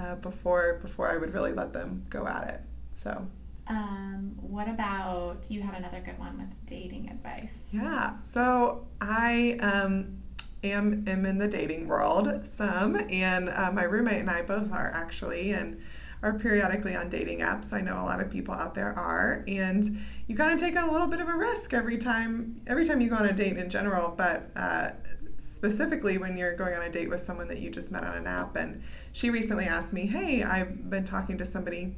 Uh, 0.00 0.14
before 0.14 0.78
before 0.80 1.12
I 1.12 1.18
would 1.18 1.34
really 1.34 1.52
let 1.52 1.74
them 1.74 2.06
go 2.08 2.26
at 2.26 2.48
it. 2.48 2.60
So 2.92 3.26
Um, 3.68 4.34
what 4.36 4.68
about 4.68 5.46
you 5.48 5.62
had 5.62 5.74
another 5.74 6.00
good 6.00 6.18
one 6.18 6.36
with 6.38 6.54
dating 6.66 7.08
advice? 7.08 7.70
yeah, 7.72 8.20
so 8.20 8.86
I 9.00 9.56
um, 9.60 10.18
am 10.64 11.04
am 11.06 11.26
in 11.26 11.38
the 11.38 11.48
dating 11.48 11.86
world 11.86 12.46
some, 12.46 12.96
and 13.10 13.48
uh, 13.48 13.70
my 13.72 13.84
roommate 13.84 14.20
and 14.20 14.30
I 14.30 14.42
both 14.42 14.72
are 14.72 14.92
actually, 14.92 15.52
and 15.52 15.80
are 16.22 16.38
periodically 16.38 16.94
on 16.94 17.08
dating 17.08 17.40
apps. 17.40 17.72
I 17.72 17.80
know 17.80 18.02
a 18.02 18.06
lot 18.06 18.20
of 18.20 18.30
people 18.30 18.54
out 18.54 18.74
there 18.74 18.92
are, 18.98 19.44
and 19.46 20.04
you 20.26 20.36
kind 20.36 20.52
of 20.52 20.60
take 20.60 20.76
a 20.76 20.86
little 20.90 21.08
bit 21.08 21.20
of 21.20 21.28
a 21.28 21.36
risk 21.36 21.72
every 21.72 21.98
time 21.98 22.60
every 22.66 22.84
time 22.84 23.00
you 23.00 23.08
go 23.08 23.16
on 23.16 23.26
a 23.26 23.32
date 23.32 23.56
in 23.56 23.70
general, 23.70 24.14
but. 24.16 24.50
Uh, 24.56 24.90
specifically 25.38 26.18
when 26.18 26.36
you're 26.36 26.56
going 26.56 26.74
on 26.74 26.82
a 26.82 26.90
date 26.90 27.08
with 27.08 27.20
someone 27.20 27.46
that 27.46 27.58
you 27.58 27.70
just 27.70 27.92
met 27.92 28.02
on 28.02 28.16
an 28.16 28.26
app 28.26 28.56
and 28.56 28.82
she 29.12 29.30
recently 29.30 29.64
asked 29.64 29.92
me 29.92 30.06
hey 30.06 30.42
i've 30.42 30.90
been 30.90 31.04
talking 31.04 31.38
to 31.38 31.44
somebody 31.44 31.96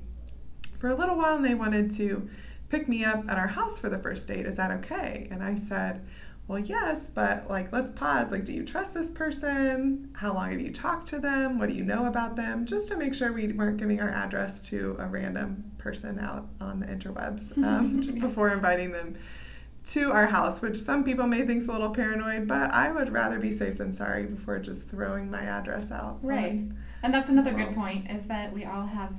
for 0.84 0.90
a 0.90 0.94
little 0.94 1.16
while 1.16 1.36
and 1.36 1.42
they 1.46 1.54
wanted 1.54 1.90
to 1.90 2.28
pick 2.68 2.86
me 2.90 3.02
up 3.02 3.24
at 3.26 3.38
our 3.38 3.46
house 3.46 3.78
for 3.78 3.88
the 3.88 3.96
first 3.96 4.28
date. 4.28 4.44
Is 4.44 4.56
that 4.58 4.70
okay? 4.70 5.26
And 5.30 5.42
I 5.42 5.54
said, 5.54 6.04
well, 6.46 6.58
yes, 6.58 7.08
but 7.08 7.48
like, 7.48 7.72
let's 7.72 7.90
pause. 7.90 8.30
Like, 8.30 8.44
do 8.44 8.52
you 8.52 8.66
trust 8.66 8.92
this 8.92 9.10
person? 9.10 10.10
How 10.16 10.34
long 10.34 10.50
have 10.50 10.60
you 10.60 10.70
talked 10.70 11.08
to 11.08 11.18
them? 11.18 11.58
What 11.58 11.70
do 11.70 11.74
you 11.74 11.84
know 11.84 12.04
about 12.04 12.36
them? 12.36 12.66
Just 12.66 12.88
to 12.90 12.98
make 12.98 13.14
sure 13.14 13.32
we 13.32 13.50
weren't 13.50 13.78
giving 13.78 13.98
our 13.98 14.10
address 14.10 14.60
to 14.68 14.94
a 14.98 15.06
random 15.06 15.72
person 15.78 16.18
out 16.18 16.48
on 16.60 16.80
the 16.80 16.86
interwebs 16.86 17.56
um, 17.64 18.02
just 18.02 18.18
Yes. 18.18 18.22
before 18.26 18.50
inviting 18.52 18.92
them 18.92 19.16
to 19.86 20.12
our 20.12 20.26
house, 20.26 20.60
which 20.60 20.76
some 20.76 21.02
people 21.02 21.26
may 21.26 21.46
think 21.46 21.62
is 21.62 21.68
a 21.68 21.72
little 21.72 21.94
paranoid, 21.94 22.46
but 22.46 22.70
I 22.74 22.92
would 22.92 23.10
rather 23.10 23.38
be 23.38 23.52
safe 23.52 23.78
than 23.78 23.90
sorry 23.90 24.24
before 24.24 24.58
just 24.58 24.90
throwing 24.90 25.30
my 25.30 25.44
address 25.44 25.90
out. 25.90 26.18
Right. 26.22 26.50
on- 26.52 26.76
And 27.02 27.14
that's 27.14 27.30
another 27.30 27.54
Well- 27.54 27.68
good 27.68 27.74
point 27.74 28.10
is 28.10 28.26
that 28.26 28.52
we 28.52 28.66
all 28.66 28.84
have 28.84 29.12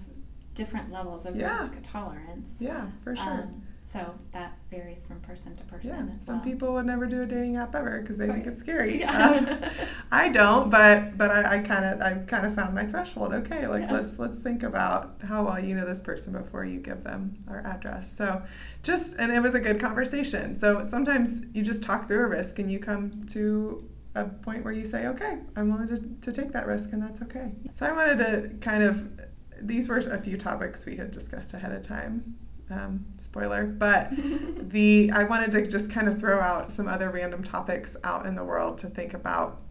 different 0.56 0.92
levels 0.92 1.26
of 1.26 1.36
Yeah. 1.36 1.48
risk 1.50 1.74
tolerance. 1.84 2.58
yeah, 2.60 2.88
for 3.04 3.16
sure. 3.16 3.24
Um, 3.44 3.62
so 3.82 4.16
that 4.32 4.58
varies 4.72 5.06
from 5.06 5.20
person 5.20 5.56
to 5.58 5.64
person 5.66 6.08
Yeah, 6.08 6.14
as 6.16 6.22
some 6.26 6.38
well. 6.38 6.44
people 6.44 6.74
would 6.74 6.88
never 6.88 7.06
do 7.06 7.22
a 7.22 7.26
dating 7.28 7.56
app 7.58 7.76
ever 7.76 8.02
because 8.02 8.18
they 8.18 8.26
think 8.28 8.48
it's 8.48 8.60
scary. 8.60 9.00
Yeah. 9.02 9.12
Um, 9.30 9.70
I 10.12 10.30
don't, 10.30 10.72
but 10.72 11.16
but 11.20 11.30
I 11.30 11.60
kind 11.60 11.86
of 11.86 12.02
I 12.02 12.16
kind 12.26 12.48
of 12.48 12.56
found 12.56 12.74
my 12.74 12.88
threshold. 12.88 13.32
Okay, 13.34 13.68
like 13.68 13.84
Yeah. 13.84 13.92
let's 13.94 14.18
let's 14.18 14.40
think 14.40 14.64
about 14.64 15.18
how 15.28 15.46
well 15.46 15.60
you 15.64 15.76
know 15.76 15.86
this 15.86 16.02
person 16.02 16.34
before 16.34 16.66
you 16.66 16.80
give 16.80 17.04
them 17.04 17.38
our 17.48 17.60
address. 17.64 18.12
So 18.18 18.42
just 18.82 19.14
and 19.20 19.32
it 19.32 19.44
was 19.44 19.54
a 19.54 19.60
good 19.60 19.80
conversation. 19.80 20.56
So 20.58 20.84
sometimes 20.84 21.46
you 21.54 21.62
just 21.62 21.84
talk 21.84 22.08
through 22.08 22.24
a 22.24 22.28
risk 22.28 22.58
and 22.58 22.72
you 22.72 22.80
come 22.80 23.28
to 23.34 23.88
a 24.16 24.24
point 24.26 24.64
where 24.64 24.74
you 24.74 24.86
say, 24.86 25.06
okay, 25.08 25.40
I'm 25.56 25.70
willing 25.72 25.90
to, 25.90 26.32
to 26.32 26.42
take 26.42 26.54
that 26.54 26.66
risk 26.66 26.92
and 26.94 27.04
that's 27.04 27.22
okay. 27.22 27.52
So 27.74 27.86
I 27.86 27.92
wanted 27.92 28.18
to 28.20 28.50
kind 28.66 28.82
of 28.82 29.20
these 29.62 29.88
were 29.88 29.98
a 29.98 30.22
few 30.22 30.38
topics 30.38 30.86
we 30.86 30.98
had 30.98 31.12
discussed 31.12 31.54
ahead 31.54 31.72
of 31.72 31.82
time. 31.84 32.38
Um, 32.70 33.06
spoiler, 33.20 33.66
but 33.66 34.10
the 34.16 35.12
I 35.14 35.24
wanted 35.26 35.52
to 35.52 35.68
just 35.68 35.92
kind 35.92 36.08
of 36.08 36.20
throw 36.20 36.40
out 36.40 36.72
some 36.72 36.88
other 36.88 37.12
random 37.12 37.44
topics 37.44 37.96
out 38.04 38.26
in 38.26 38.36
the 38.36 38.44
world 38.44 38.80
to 38.80 38.88
think 38.88 39.14
about 39.14 39.62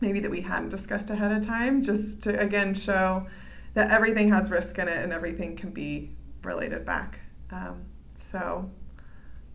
maybe 0.00 0.20
that 0.20 0.30
we 0.30 0.42
hadn't 0.42 0.68
discussed 0.68 1.08
ahead 1.08 1.32
of 1.32 1.46
time 1.46 1.82
just 1.82 2.22
to 2.24 2.38
again 2.38 2.74
show 2.74 3.26
that 3.72 3.90
everything 3.90 4.30
has 4.30 4.50
risk 4.50 4.78
in 4.78 4.88
it 4.88 5.02
and 5.02 5.12
everything 5.12 5.56
can 5.56 5.70
be 5.70 6.10
related 6.42 6.84
back. 6.84 7.20
Um, 7.50 7.86
so 8.14 8.70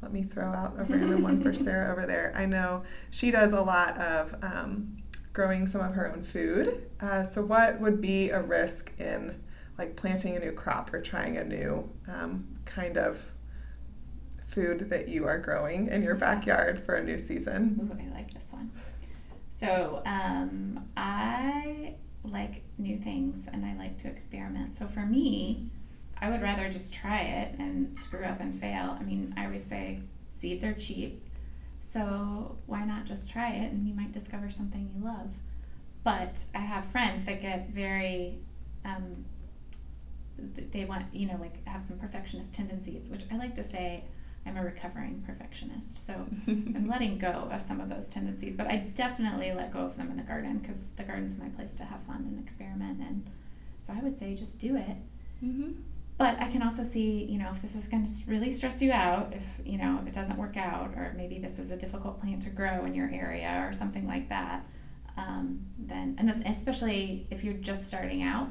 let 0.02 0.12
me 0.12 0.24
throw 0.24 0.46
out 0.46 0.74
a 0.80 0.84
random 0.86 1.22
one 1.22 1.42
for 1.42 1.54
sarah 1.54 1.92
over 1.92 2.06
there. 2.06 2.34
I 2.36 2.46
know 2.46 2.84
she 3.10 3.32
does 3.32 3.54
a 3.54 3.62
lot 3.62 3.98
of 3.98 4.36
um, 4.42 4.98
growing 5.34 5.68
some 5.68 5.82
of 5.82 5.94
her 5.94 6.12
own 6.12 6.24
food. 6.24 6.90
Uh, 7.00 7.24
so 7.24 7.44
what 7.44 7.80
would 7.80 8.02
be 8.02 8.30
a 8.30 8.42
risk 8.42 8.92
in 9.00 9.42
like 9.82 9.96
planting 9.96 10.36
a 10.36 10.40
new 10.40 10.52
crop 10.52 10.94
or 10.94 11.00
trying 11.00 11.38
a 11.38 11.44
new 11.44 11.90
um, 12.08 12.48
kind 12.66 12.98
of 12.98 13.20
food 14.48 14.92
that 14.92 15.08
you 15.08 15.26
are 15.26 15.40
growing 15.40 15.88
in 15.88 16.04
your 16.04 16.14
backyard 16.14 16.84
for 16.86 16.94
a 16.94 17.04
new 17.04 17.18
season 17.18 17.80
Ooh, 17.82 17.98
I 18.00 18.16
like 18.16 18.32
this 18.32 18.54
one. 18.54 18.70
So, 19.50 20.04
um, 20.06 20.88
I 20.96 21.96
like 22.24 22.62
new 22.78 22.96
things 22.96 23.48
and 23.52 23.66
I 23.66 23.76
like 23.76 23.98
to 24.00 24.08
experiment. 24.08 24.76
So, 24.76 24.86
for 24.86 25.00
me, 25.02 25.70
I 26.22 26.30
would 26.30 26.44
rather 26.44 26.70
just 26.70 26.94
try 26.94 27.22
it 27.22 27.56
and 27.58 27.98
screw 27.98 28.24
up 28.24 28.40
and 28.40 28.54
fail. 28.54 28.96
I 29.00 29.04
mean, 29.04 29.34
I 29.36 29.46
always 29.46 29.66
say 29.66 30.02
seeds 30.30 30.64
are 30.64 30.74
cheap. 30.74 31.24
So, 31.80 32.60
why 32.68 32.86
not 32.86 33.06
just 33.06 33.32
try 33.32 33.50
it 33.50 33.72
and 33.72 33.88
you 33.88 33.96
might 33.96 34.12
discover 34.12 34.52
something 34.52 34.92
you 34.96 35.04
love? 35.04 35.32
But 36.04 36.46
I 36.54 36.60
have 36.60 36.86
friends 36.86 37.24
that 37.26 37.42
get 37.42 37.70
very, 37.70 38.40
um, 38.86 39.26
they 40.72 40.86
want, 40.86 41.06
you 41.14 41.28
know, 41.28 41.38
like 41.40 41.66
have 41.68 41.82
some 41.82 41.98
perfectionist 41.98 42.54
tendencies, 42.54 43.10
which 43.10 43.24
I 43.32 43.38
like 43.38 43.54
to 43.56 43.64
say 43.64 44.04
I'm 44.46 44.58
a 44.58 44.64
recovering 44.64 45.24
perfectionist. 45.26 46.06
So, 46.06 46.14
I'm 46.48 46.88
letting 46.90 47.18
go 47.18 47.50
of 47.52 47.62
some 47.62 47.80
of 47.80 47.90
those 47.90 48.10
tendencies, 48.10 48.56
but 48.56 48.68
I 48.68 48.78
definitely 48.78 49.52
let 49.52 49.72
go 49.72 49.80
of 49.80 49.98
them 49.98 50.10
in 50.10 50.18
the 50.18 50.24
garden 50.24 50.60
because 50.60 50.88
the 50.96 51.04
garden's 51.04 51.38
my 51.38 51.50
place 51.50 51.72
to 51.76 51.84
have 51.86 52.02
fun 52.02 52.26
and 52.28 52.40
experiment. 52.40 53.00
And 53.00 53.30
so 53.80 53.94
I 53.94 54.02
would 54.02 54.18
say 54.18 54.36
just 54.36 54.60
do 54.60 54.76
it. 54.76 54.98
mm-hmm. 55.44 55.72
But 56.18 56.40
I 56.40 56.50
can 56.52 56.62
also 56.62 56.84
see, 56.84 57.24
you 57.24 57.40
know, 57.40 57.50
if 57.52 57.64
this 57.64 57.74
is 57.74 57.88
going 57.88 58.06
to 58.06 58.12
really 58.28 58.52
stress 58.52 58.80
you 58.80 58.92
out, 58.92 59.34
if, 59.36 59.60
you 59.66 59.80
know, 59.80 59.98
if 60.02 60.08
it 60.08 60.14
doesn't 60.14 60.38
work 60.38 60.56
out, 60.56 60.94
or 60.96 61.16
maybe 61.18 61.40
this 61.40 61.58
is 61.58 61.72
a 61.72 61.78
difficult 61.78 62.22
plant 62.22 62.44
to 62.44 62.52
grow 62.52 62.86
in 62.86 62.94
your 62.94 63.10
area 63.12 63.66
or 63.68 63.74
something 63.74 64.06
like 64.06 64.30
that, 64.30 64.64
um, 65.18 65.66
then, 65.80 66.16
and 66.20 66.30
especially 66.46 67.26
if 67.32 67.44
you're 67.44 67.56
just 67.56 67.88
starting 67.88 68.22
out, 68.22 68.50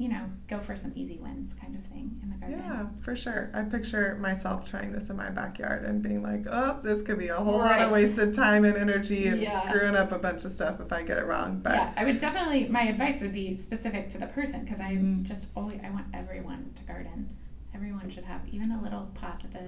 you 0.00 0.08
know, 0.08 0.24
go 0.48 0.58
for 0.58 0.74
some 0.74 0.92
easy 0.96 1.18
wins 1.18 1.52
kind 1.52 1.76
of 1.76 1.84
thing 1.84 2.18
in 2.22 2.30
the 2.30 2.36
garden. 2.36 2.58
Yeah, 2.58 2.86
for 3.02 3.14
sure. 3.14 3.50
I 3.52 3.60
picture 3.64 4.16
myself 4.18 4.66
trying 4.68 4.92
this 4.92 5.10
in 5.10 5.16
my 5.18 5.28
backyard 5.28 5.84
and 5.84 6.00
being 6.00 6.22
like, 6.22 6.46
oh, 6.50 6.80
this 6.82 7.02
could 7.02 7.18
be 7.18 7.28
a 7.28 7.36
whole 7.36 7.58
lot 7.58 7.82
of 7.82 7.90
wasted 7.90 8.32
time 8.32 8.64
and 8.64 8.78
energy 8.78 9.26
and 9.26 9.42
Yeah. 9.42 9.68
screwing 9.68 9.94
up 9.96 10.10
a 10.10 10.18
bunch 10.18 10.46
of 10.46 10.52
stuff 10.52 10.80
if 10.80 10.90
I 10.90 11.02
get 11.02 11.18
it 11.18 11.26
wrong. 11.26 11.60
But 11.62 11.74
yeah, 11.74 11.92
I 11.98 12.04
would 12.06 12.16
definitely. 12.16 12.66
My 12.68 12.84
advice 12.84 13.20
would 13.20 13.34
be 13.34 13.54
specific 13.54 14.08
to 14.08 14.18
the 14.18 14.26
person 14.26 14.60
because 14.64 14.80
I 14.80 14.92
Mhm. 14.94 15.24
just 15.24 15.48
always 15.54 15.80
I 15.84 15.90
want 15.90 16.06
everyone 16.14 16.70
to 16.76 16.82
garden. 16.84 17.28
Everyone 17.74 18.08
should 18.08 18.24
have 18.24 18.40
even 18.50 18.72
a 18.72 18.80
little 18.80 19.10
pot 19.14 19.42
with 19.42 19.54
a 19.54 19.66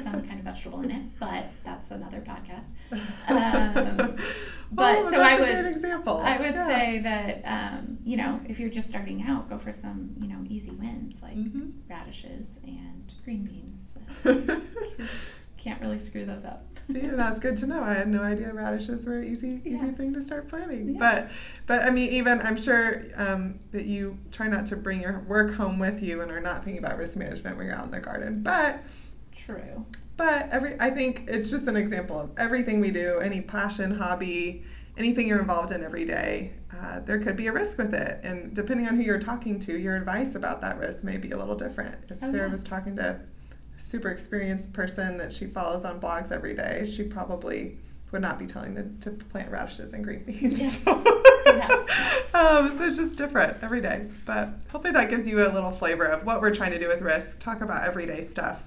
some 0.00 0.22
kind 0.26 0.38
of 0.40 0.44
vegetable 0.44 0.80
in 0.80 0.90
it, 0.90 1.02
but 1.20 1.46
that's 1.64 1.90
another 1.90 2.20
podcast. 2.20 2.70
Um, 3.28 4.16
but 4.72 4.96
Oh, 4.98 5.10
so 5.10 5.20
I 5.20 5.38
would 5.38 5.66
example. 5.66 6.18
I 6.18 6.38
would 6.38 6.54
Yeah. 6.54 6.66
say 6.66 6.98
that 7.00 7.42
um, 7.44 7.98
you 8.04 8.16
know 8.16 8.40
if 8.48 8.58
you're 8.60 8.70
just 8.70 8.88
starting 8.88 9.22
out, 9.22 9.48
go 9.48 9.58
for 9.58 9.72
some 9.72 10.14
you 10.20 10.28
know 10.28 10.38
easy 10.48 10.70
wins 10.70 11.22
like 11.22 11.36
Mhm. 11.36 11.72
radishes 11.88 12.58
and 12.64 13.12
green 13.24 13.44
beans. 13.44 13.96
Just 14.96 15.56
can't 15.56 15.80
really 15.80 15.98
screw 15.98 16.24
those 16.24 16.44
up. 16.44 16.64
See, 16.86 17.00
that's 17.00 17.38
good 17.40 17.56
to 17.58 17.66
know. 17.66 17.82
I 17.82 17.94
had 17.94 18.08
no 18.08 18.22
idea 18.22 18.52
radishes 18.52 19.06
were 19.06 19.18
an 19.18 19.32
easy, 19.32 19.60
easy 19.64 19.86
Yes. 19.86 19.96
thing 19.96 20.14
to 20.14 20.22
start 20.22 20.48
planting. 20.48 20.94
Yes. 20.94 20.98
But, 21.00 21.30
but 21.66 21.82
I 21.86 21.90
mean, 21.90 22.10
even 22.12 22.40
I'm 22.42 22.56
sure 22.56 23.02
um, 23.16 23.58
that 23.72 23.86
you 23.86 24.18
try 24.30 24.46
not 24.46 24.66
to 24.66 24.76
bring 24.76 25.00
your 25.00 25.20
work 25.28 25.54
home 25.54 25.78
with 25.80 26.00
you 26.02 26.20
and 26.22 26.30
are 26.30 26.40
not 26.40 26.64
thinking 26.64 26.82
about 26.82 26.96
risk 26.98 27.16
management 27.16 27.56
when 27.56 27.66
you're 27.66 27.74
out 27.74 27.86
in 27.86 27.90
the 27.90 27.98
garden. 28.00 28.42
But 28.44 28.82
True. 29.36 29.84
But 30.16 30.48
every 30.50 30.76
I 30.80 30.90
think 30.90 31.24
it's 31.28 31.50
just 31.50 31.66
an 31.68 31.76
example 31.76 32.18
of 32.18 32.30
everything 32.38 32.80
we 32.80 32.90
do, 32.90 33.18
any 33.18 33.40
passion, 33.42 33.96
hobby, 33.98 34.64
anything 34.96 35.28
you're 35.28 35.40
involved 35.40 35.72
in 35.72 35.84
every 35.84 36.04
day. 36.06 36.52
Uh, 36.74 37.00
there 37.00 37.18
could 37.20 37.36
be 37.36 37.46
a 37.46 37.52
risk 37.52 37.78
with 37.78 37.94
it, 37.94 38.20
and 38.22 38.54
depending 38.54 38.86
on 38.88 38.96
who 38.96 39.02
you're 39.02 39.20
talking 39.20 39.58
to, 39.60 39.78
your 39.78 39.96
advice 39.96 40.34
about 40.34 40.60
that 40.62 40.78
risk 40.78 41.04
may 41.04 41.16
be 41.16 41.30
a 41.30 41.36
little 41.38 41.54
different. 41.54 41.94
If 42.10 42.18
Oh, 42.22 42.30
Sarah 42.30 42.46
yeah. 42.46 42.52
was 42.52 42.64
talking 42.64 42.96
to 42.96 43.20
a 43.78 43.80
super 43.80 44.08
experienced 44.10 44.72
person 44.72 45.16
that 45.18 45.32
she 45.34 45.46
follows 45.46 45.84
on 45.84 46.00
blogs 46.00 46.32
every 46.32 46.54
day, 46.54 46.86
she 46.90 47.02
probably 47.04 47.78
would 48.12 48.22
not 48.22 48.38
be 48.38 48.46
telling 48.46 48.74
them 48.74 48.98
to 49.02 49.10
plant 49.10 49.50
radishes 49.50 49.92
and 49.92 50.02
green 50.04 50.22
beans. 50.24 50.58
Yes, 50.58 50.82
So- 52.28 52.38
um, 52.38 52.76
so 52.76 52.84
it's 52.88 52.96
just 52.98 53.16
different 53.16 53.56
every 53.62 53.80
day. 53.80 54.06
But 54.26 54.50
hopefully 54.70 54.92
that 54.92 55.08
gives 55.10 55.26
you 55.26 55.46
a 55.46 55.48
little 55.48 55.70
flavor 55.70 56.04
of 56.04 56.24
what 56.26 56.40
we're 56.40 56.54
trying 56.54 56.72
to 56.72 56.78
do 56.78 56.88
with 56.88 57.00
risk. 57.00 57.40
Talk 57.40 57.60
about 57.62 57.86
everyday 57.86 58.22
stuff, 58.22 58.62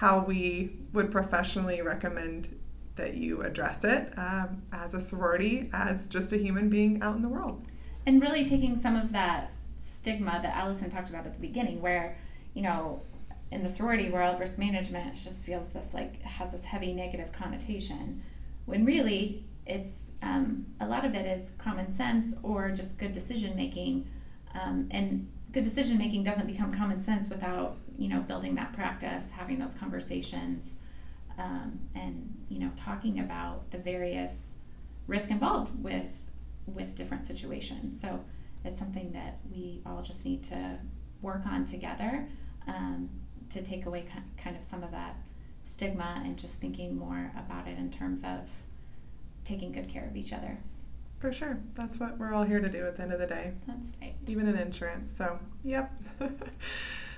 how 0.00 0.24
we 0.24 0.70
would 0.94 1.10
professionally 1.10 1.82
recommend 1.82 2.48
that 2.96 3.12
you 3.12 3.42
address 3.42 3.84
it 3.84 4.10
um, 4.16 4.62
as 4.72 4.94
a 4.94 5.00
sorority, 5.00 5.68
as 5.74 6.06
just 6.06 6.32
a 6.32 6.38
human 6.38 6.70
being 6.70 7.02
out 7.02 7.14
in 7.16 7.20
the 7.20 7.28
world. 7.28 7.66
and 8.06 8.22
really 8.22 8.42
taking 8.42 8.74
some 8.74 8.96
of 8.96 9.12
that 9.12 9.52
stigma 9.80 10.40
that 10.42 10.56
Allison 10.56 10.88
talked 10.88 11.10
about 11.10 11.26
at 11.26 11.34
the 11.34 11.38
beginning, 11.38 11.82
where 11.82 12.16
you 12.54 12.62
know, 12.62 13.02
in 13.50 13.62
the 13.62 13.68
sorority 13.68 14.08
world, 14.08 14.40
risk 14.40 14.58
management 14.58 15.12
just 15.12 15.44
feels 15.44 15.68
this 15.68 15.92
like 15.92 16.22
has 16.22 16.52
this 16.52 16.64
heavy 16.64 16.94
negative 16.94 17.30
connotation, 17.30 18.22
when 18.64 18.86
really 18.86 19.44
it's 19.66 20.12
um, 20.22 20.64
a 20.80 20.86
lot 20.86 21.04
of 21.04 21.14
it 21.14 21.26
is 21.26 21.50
common 21.58 21.90
sense 21.90 22.34
or 22.42 22.70
just 22.70 22.96
good 22.98 23.12
decision 23.12 23.54
making, 23.54 24.08
um, 24.54 24.88
and 24.90 25.28
good 25.52 25.62
decision 25.62 25.98
making 25.98 26.22
doesn't 26.22 26.46
become 26.46 26.72
common 26.72 27.00
sense 27.00 27.28
without 27.28 27.76
you 28.00 28.08
know 28.08 28.20
building 28.20 28.54
that 28.56 28.72
practice, 28.72 29.30
having 29.30 29.58
those 29.58 29.74
conversations, 29.74 30.76
um, 31.38 31.78
and 31.94 32.34
you 32.48 32.58
know 32.58 32.70
talking 32.74 33.20
about 33.20 33.70
the 33.70 33.78
various 33.78 34.54
risk 35.06 35.30
involved 35.30 35.70
with 35.84 36.24
with 36.66 36.94
different 36.94 37.24
situations. 37.24 38.00
So 38.00 38.24
it's 38.64 38.78
something 38.78 39.12
that 39.12 39.38
we 39.52 39.82
all 39.84 40.02
just 40.02 40.24
need 40.24 40.42
to 40.44 40.78
work 41.20 41.46
on 41.46 41.64
together 41.66 42.26
um, 42.66 43.10
to 43.50 43.62
take 43.62 43.84
away 43.84 44.02
ki- 44.02 44.42
kind 44.42 44.56
of 44.56 44.64
some 44.64 44.82
of 44.82 44.90
that 44.92 45.16
stigma 45.66 46.22
and 46.24 46.38
just 46.38 46.60
thinking 46.60 46.96
more 46.96 47.32
about 47.36 47.68
it 47.68 47.78
in 47.78 47.90
terms 47.90 48.24
of 48.24 48.48
taking 49.44 49.72
good 49.72 49.88
care 49.88 50.06
of 50.06 50.16
each 50.16 50.32
other. 50.32 50.58
For 51.18 51.32
sure. 51.32 51.60
That's 51.74 52.00
what 52.00 52.18
we're 52.18 52.32
all 52.32 52.44
here 52.44 52.60
to 52.60 52.68
do 52.70 52.86
at 52.86 52.96
the 52.96 53.02
end 53.02 53.12
of 53.12 53.18
the 53.18 53.26
day. 53.26 53.52
That's 53.66 53.92
right. 54.00 54.14
even 54.26 54.48
in 54.48 54.56
insurance. 54.56 55.14
So, 55.14 55.38
yep. 55.62 55.92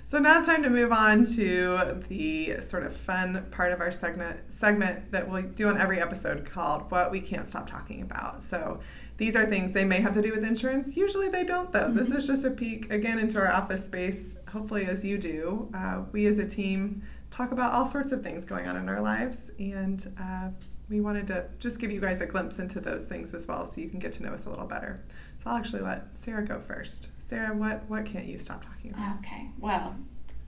so 0.04 0.18
now 0.18 0.38
it's 0.38 0.46
time 0.46 0.62
to 0.62 0.70
move 0.70 0.92
on 0.92 1.24
to 1.24 2.02
the 2.08 2.60
sort 2.60 2.84
of 2.84 2.94
fun 2.96 3.46
part 3.50 3.72
of 3.72 3.80
our 3.80 3.92
segment 3.92 4.52
segment 4.52 5.10
that 5.12 5.30
we 5.30 5.42
do 5.42 5.68
on 5.68 5.78
every 5.78 6.00
episode 6.00 6.50
called 6.50 6.90
"What 6.90 7.10
We 7.10 7.20
Can't 7.20 7.46
Stop 7.48 7.68
Talking 7.70 8.02
About." 8.02 8.42
So 8.42 8.80
these 9.16 9.36
are 9.36 9.46
things 9.46 9.72
they 9.72 9.84
may 9.84 10.00
have 10.00 10.14
to 10.14 10.22
do 10.22 10.32
with 10.32 10.44
insurance. 10.44 10.96
Usually 10.96 11.28
they 11.28 11.44
don't, 11.44 11.72
though. 11.72 11.90
This 11.90 12.10
Mhm. 12.10 12.16
is 12.16 12.26
just 12.26 12.44
a 12.44 12.50
peek 12.50 12.90
again 12.90 13.18
into 13.18 13.38
our 13.40 13.50
office 13.52 13.84
space. 13.86 14.36
Hopefully, 14.48 14.86
as 14.86 15.04
you 15.04 15.16
do, 15.18 15.70
uh, 15.74 16.02
we 16.12 16.26
as 16.26 16.38
a 16.38 16.46
team 16.46 17.02
talk 17.30 17.52
about 17.52 17.72
all 17.72 17.86
sorts 17.86 18.12
of 18.12 18.22
things 18.22 18.44
going 18.44 18.66
on 18.66 18.76
in 18.76 18.88
our 18.88 19.00
lives 19.00 19.50
and. 19.58 20.06
Uh, 20.20 20.48
we 20.90 21.00
wanted 21.00 21.26
to 21.28 21.44
just 21.58 21.78
give 21.78 21.90
you 21.90 21.98
guys 22.00 22.20
a 22.20 22.26
glimpse 22.26 22.58
into 22.58 22.78
those 22.78 23.06
things 23.06 23.32
as 23.32 23.46
well 23.48 23.64
so 23.64 23.80
you 23.80 23.88
can 23.88 23.98
get 23.98 24.12
to 24.12 24.22
know 24.22 24.28
us 24.34 24.44
a 24.44 24.50
little 24.50 24.66
better. 24.66 25.00
So 25.42 25.50
I'll 25.50 25.56
actually 25.56 25.82
let 25.82 26.16
Sarah 26.16 26.44
go 26.44 26.60
first. 26.60 27.08
Sarah, 27.18 27.52
what, 27.54 27.88
what 27.88 28.04
can't 28.04 28.26
you 28.26 28.38
stop 28.38 28.64
talking 28.64 28.92
about? 28.92 29.16
Okay. 29.18 29.50
Well, 29.58 29.96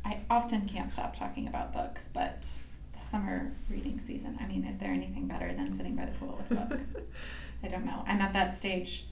I 0.05 0.21
often 0.31 0.69
can't 0.69 0.91
stop 0.93 1.17
talking 1.17 1.49
about 1.49 1.73
books, 1.73 2.09
but 2.13 2.47
the 2.93 3.01
summer 3.01 3.53
reading 3.69 3.99
season, 3.99 4.39
I 4.41 4.47
mean, 4.47 4.65
is 4.65 4.79
there 4.79 4.93
anything 4.93 5.27
better 5.27 5.53
than 5.53 5.73
sitting 5.73 5.97
by 5.97 6.05
the 6.05 6.13
pool 6.13 6.39
with 6.39 6.57
a 6.57 6.63
book? 6.63 6.81
I 7.65 7.69
don't 7.69 7.85
know. 7.85 8.05
I'm 8.07 8.21
at 8.21 8.33
that 8.35 8.55
stage 8.55 9.07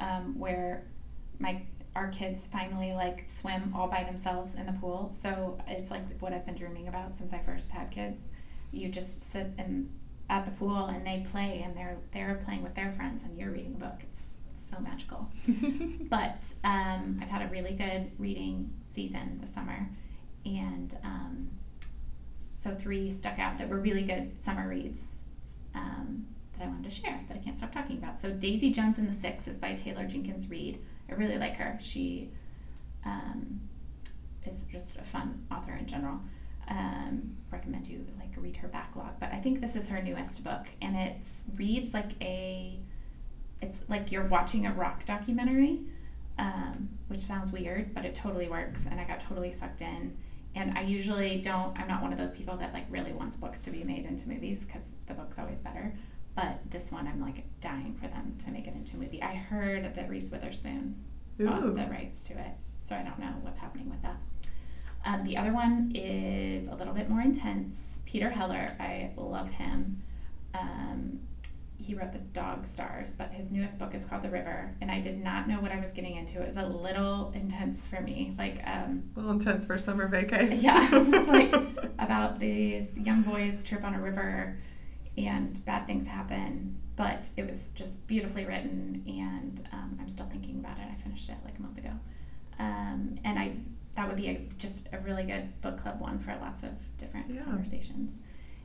um, 0.00 0.38
where 0.38 0.84
my 1.38 1.62
our 1.94 2.08
kids 2.08 2.46
finally 2.46 2.92
like 2.92 3.24
swim 3.26 3.72
all 3.74 3.88
by 3.88 4.04
themselves 4.04 4.54
in 4.54 4.66
the 4.66 4.72
pool. 4.72 5.08
So 5.12 5.58
it's 5.66 5.90
like 5.90 6.20
what 6.20 6.32
I've 6.32 6.46
been 6.46 6.54
dreaming 6.54 6.86
about 6.86 7.14
since 7.14 7.32
I 7.32 7.38
first 7.38 7.72
had 7.72 7.90
kids. 7.90 8.28
You 8.70 8.88
just 8.88 9.30
sit 9.30 9.48
in 9.58 9.90
at 10.30 10.44
the 10.44 10.52
pool 10.52 10.86
and 10.86 11.06
they 11.06 11.24
play 11.28 11.60
and 11.64 11.76
they're 11.76 11.98
they're 12.12 12.36
playing 12.36 12.62
with 12.62 12.74
their 12.74 12.92
friends 12.92 13.24
and 13.24 13.36
you're 13.36 13.50
reading 13.50 13.74
a 13.74 13.84
book. 13.84 14.00
It's 14.12 14.37
so 14.68 14.78
magical. 14.80 15.30
but 16.08 16.52
um, 16.64 17.18
I've 17.22 17.30
had 17.30 17.42
a 17.42 17.48
really 17.48 17.72
good 17.72 18.12
reading 18.18 18.74
season 18.84 19.38
this 19.40 19.52
summer, 19.52 19.88
and 20.44 20.96
um, 21.04 21.50
so 22.54 22.74
three 22.74 23.10
stuck 23.10 23.38
out 23.38 23.58
that 23.58 23.68
were 23.68 23.78
really 23.78 24.02
good 24.02 24.38
summer 24.38 24.68
reads. 24.68 25.22
Um, 25.74 26.26
that 26.58 26.64
I 26.64 26.68
wanted 26.68 26.90
to 26.90 26.90
share 26.90 27.20
that 27.28 27.36
I 27.36 27.40
can't 27.40 27.56
stop 27.56 27.72
talking 27.72 27.98
about. 27.98 28.18
So 28.18 28.30
Daisy 28.30 28.70
Jones 28.72 28.98
and 28.98 29.08
the 29.08 29.12
Six 29.12 29.46
is 29.46 29.58
by 29.58 29.74
Taylor 29.74 30.04
Jenkins 30.06 30.50
Reid. 30.50 30.80
I 31.08 31.14
really 31.14 31.38
like 31.38 31.56
her. 31.56 31.78
She 31.80 32.30
um, 33.04 33.60
is 34.44 34.64
just 34.64 34.98
a 34.98 35.02
fun 35.02 35.46
author 35.50 35.74
in 35.74 35.86
general. 35.86 36.20
Um, 36.68 37.36
recommend 37.50 37.88
you 37.88 38.06
like 38.18 38.30
read 38.36 38.56
her 38.56 38.68
backlog, 38.68 39.18
but 39.18 39.32
I 39.32 39.38
think 39.38 39.60
this 39.60 39.74
is 39.74 39.88
her 39.88 40.02
newest 40.02 40.44
book, 40.44 40.66
and 40.82 40.96
it 40.96 41.26
reads 41.56 41.94
like 41.94 42.12
a, 42.20 42.78
it's 43.60 43.82
like 43.88 44.12
you're 44.12 44.26
watching 44.26 44.66
a 44.66 44.72
rock 44.72 45.04
documentary, 45.04 45.80
um, 46.38 46.90
which 47.08 47.20
sounds 47.20 47.52
weird, 47.52 47.94
but 47.94 48.04
it 48.04 48.14
totally 48.14 48.48
works, 48.48 48.86
and 48.86 49.00
I 49.00 49.04
got 49.04 49.20
totally 49.20 49.52
sucked 49.52 49.80
in. 49.80 50.16
And 50.54 50.76
I 50.76 50.82
usually 50.82 51.40
don't. 51.40 51.78
I'm 51.78 51.86
not 51.88 52.02
one 52.02 52.12
of 52.12 52.18
those 52.18 52.32
people 52.32 52.56
that 52.56 52.72
like 52.72 52.86
really 52.90 53.12
wants 53.12 53.36
books 53.36 53.60
to 53.64 53.70
be 53.70 53.84
made 53.84 54.06
into 54.06 54.28
movies 54.28 54.64
because 54.64 54.94
the 55.06 55.14
book's 55.14 55.38
always 55.38 55.60
better. 55.60 55.94
But 56.34 56.60
this 56.70 56.90
one, 56.90 57.06
I'm 57.06 57.20
like 57.20 57.44
dying 57.60 57.94
for 58.00 58.08
them 58.08 58.36
to 58.38 58.50
make 58.50 58.66
it 58.66 58.74
into 58.74 58.96
a 58.96 59.00
movie. 59.00 59.22
I 59.22 59.34
heard 59.34 59.94
that 59.94 60.08
Reese 60.08 60.30
Witherspoon 60.30 60.96
bought 61.38 61.74
the 61.74 61.86
rights 61.86 62.22
to 62.24 62.32
it, 62.34 62.52
so 62.82 62.96
I 62.96 63.02
don't 63.02 63.18
know 63.18 63.34
what's 63.42 63.58
happening 63.58 63.90
with 63.90 64.02
that. 64.02 64.16
Um, 65.04 65.24
the 65.24 65.36
other 65.36 65.52
one 65.52 65.92
is 65.94 66.68
a 66.68 66.74
little 66.74 66.94
bit 66.94 67.08
more 67.08 67.20
intense. 67.20 68.00
Peter 68.06 68.30
Heller, 68.30 68.66
I 68.80 69.12
love 69.16 69.50
him. 69.50 70.02
Um, 70.54 71.20
he 71.78 71.94
wrote 71.94 72.12
The 72.12 72.18
Dog 72.18 72.66
Stars, 72.66 73.12
but 73.12 73.30
his 73.32 73.52
newest 73.52 73.78
book 73.78 73.94
is 73.94 74.04
called 74.04 74.22
The 74.22 74.30
River, 74.30 74.74
and 74.80 74.90
I 74.90 75.00
did 75.00 75.22
not 75.22 75.48
know 75.48 75.60
what 75.60 75.70
I 75.70 75.78
was 75.78 75.92
getting 75.92 76.16
into. 76.16 76.42
It 76.42 76.46
was 76.46 76.56
a 76.56 76.66
little 76.66 77.30
intense 77.34 77.86
for 77.86 78.00
me, 78.00 78.34
like 78.36 78.60
um, 78.66 79.04
a 79.14 79.20
little 79.20 79.32
intense 79.32 79.64
for 79.64 79.78
summer 79.78 80.08
vacation. 80.08 80.60
Yeah, 80.60 80.88
it 80.92 81.06
was 81.06 81.28
like 81.28 81.52
about 81.98 82.40
these 82.40 82.98
young 82.98 83.22
boys 83.22 83.62
trip 83.62 83.84
on 83.84 83.94
a 83.94 84.00
river 84.00 84.58
and 85.16 85.64
bad 85.64 85.86
things 85.86 86.06
happen. 86.06 86.78
But 86.96 87.30
it 87.36 87.48
was 87.48 87.68
just 87.68 88.08
beautifully 88.08 88.44
written, 88.44 89.04
and 89.06 89.64
um, 89.72 89.98
I'm 90.00 90.08
still 90.08 90.26
thinking 90.26 90.58
about 90.58 90.78
it. 90.78 90.84
I 90.90 90.96
finished 90.96 91.28
it 91.28 91.36
like 91.44 91.58
a 91.58 91.62
month 91.62 91.78
ago, 91.78 91.92
um, 92.58 93.20
and 93.24 93.38
I 93.38 93.52
that 93.94 94.08
would 94.08 94.16
be 94.16 94.28
a, 94.28 94.48
just 94.58 94.88
a 94.92 94.98
really 94.98 95.24
good 95.24 95.60
book 95.60 95.80
club 95.80 96.00
one 96.00 96.18
for 96.18 96.36
lots 96.40 96.64
of 96.64 96.70
different 96.96 97.30
yeah. 97.30 97.42
conversations. 97.42 98.18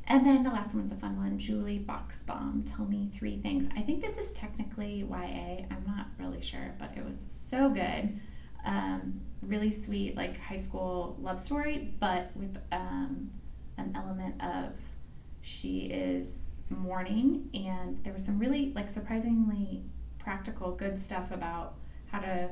And 0.05 0.25
then 0.25 0.43
the 0.43 0.49
last 0.49 0.75
one's 0.75 0.91
a 0.91 0.95
fun 0.95 1.17
one. 1.17 1.37
Julie 1.37 1.79
Buxbaum, 1.79 2.63
Tell 2.65 2.85
Me 2.85 3.09
Three 3.13 3.37
Things. 3.37 3.69
I 3.75 3.81
think 3.81 4.01
this 4.01 4.17
is 4.17 4.31
technically 4.33 4.99
YA. 5.09 5.65
I'm 5.71 5.83
not 5.87 6.07
really 6.19 6.41
sure, 6.41 6.75
but 6.77 6.91
it 6.97 7.05
was 7.05 7.23
so 7.27 7.69
good. 7.69 8.19
Um, 8.65 9.21
really 9.41 9.69
sweet, 9.69 10.15
like 10.15 10.39
high 10.39 10.57
school 10.57 11.17
love 11.21 11.39
story, 11.39 11.93
but 11.99 12.31
with 12.35 12.57
um, 12.71 13.31
an 13.77 13.93
element 13.95 14.41
of 14.41 14.73
she 15.41 15.81
is 15.81 16.51
mourning, 16.69 17.49
and 17.53 18.03
there 18.03 18.13
was 18.13 18.25
some 18.25 18.39
really 18.39 18.71
like 18.73 18.89
surprisingly 18.89 19.83
practical, 20.19 20.71
good 20.71 20.97
stuff 20.99 21.31
about 21.31 21.75
how 22.11 22.19
to 22.19 22.49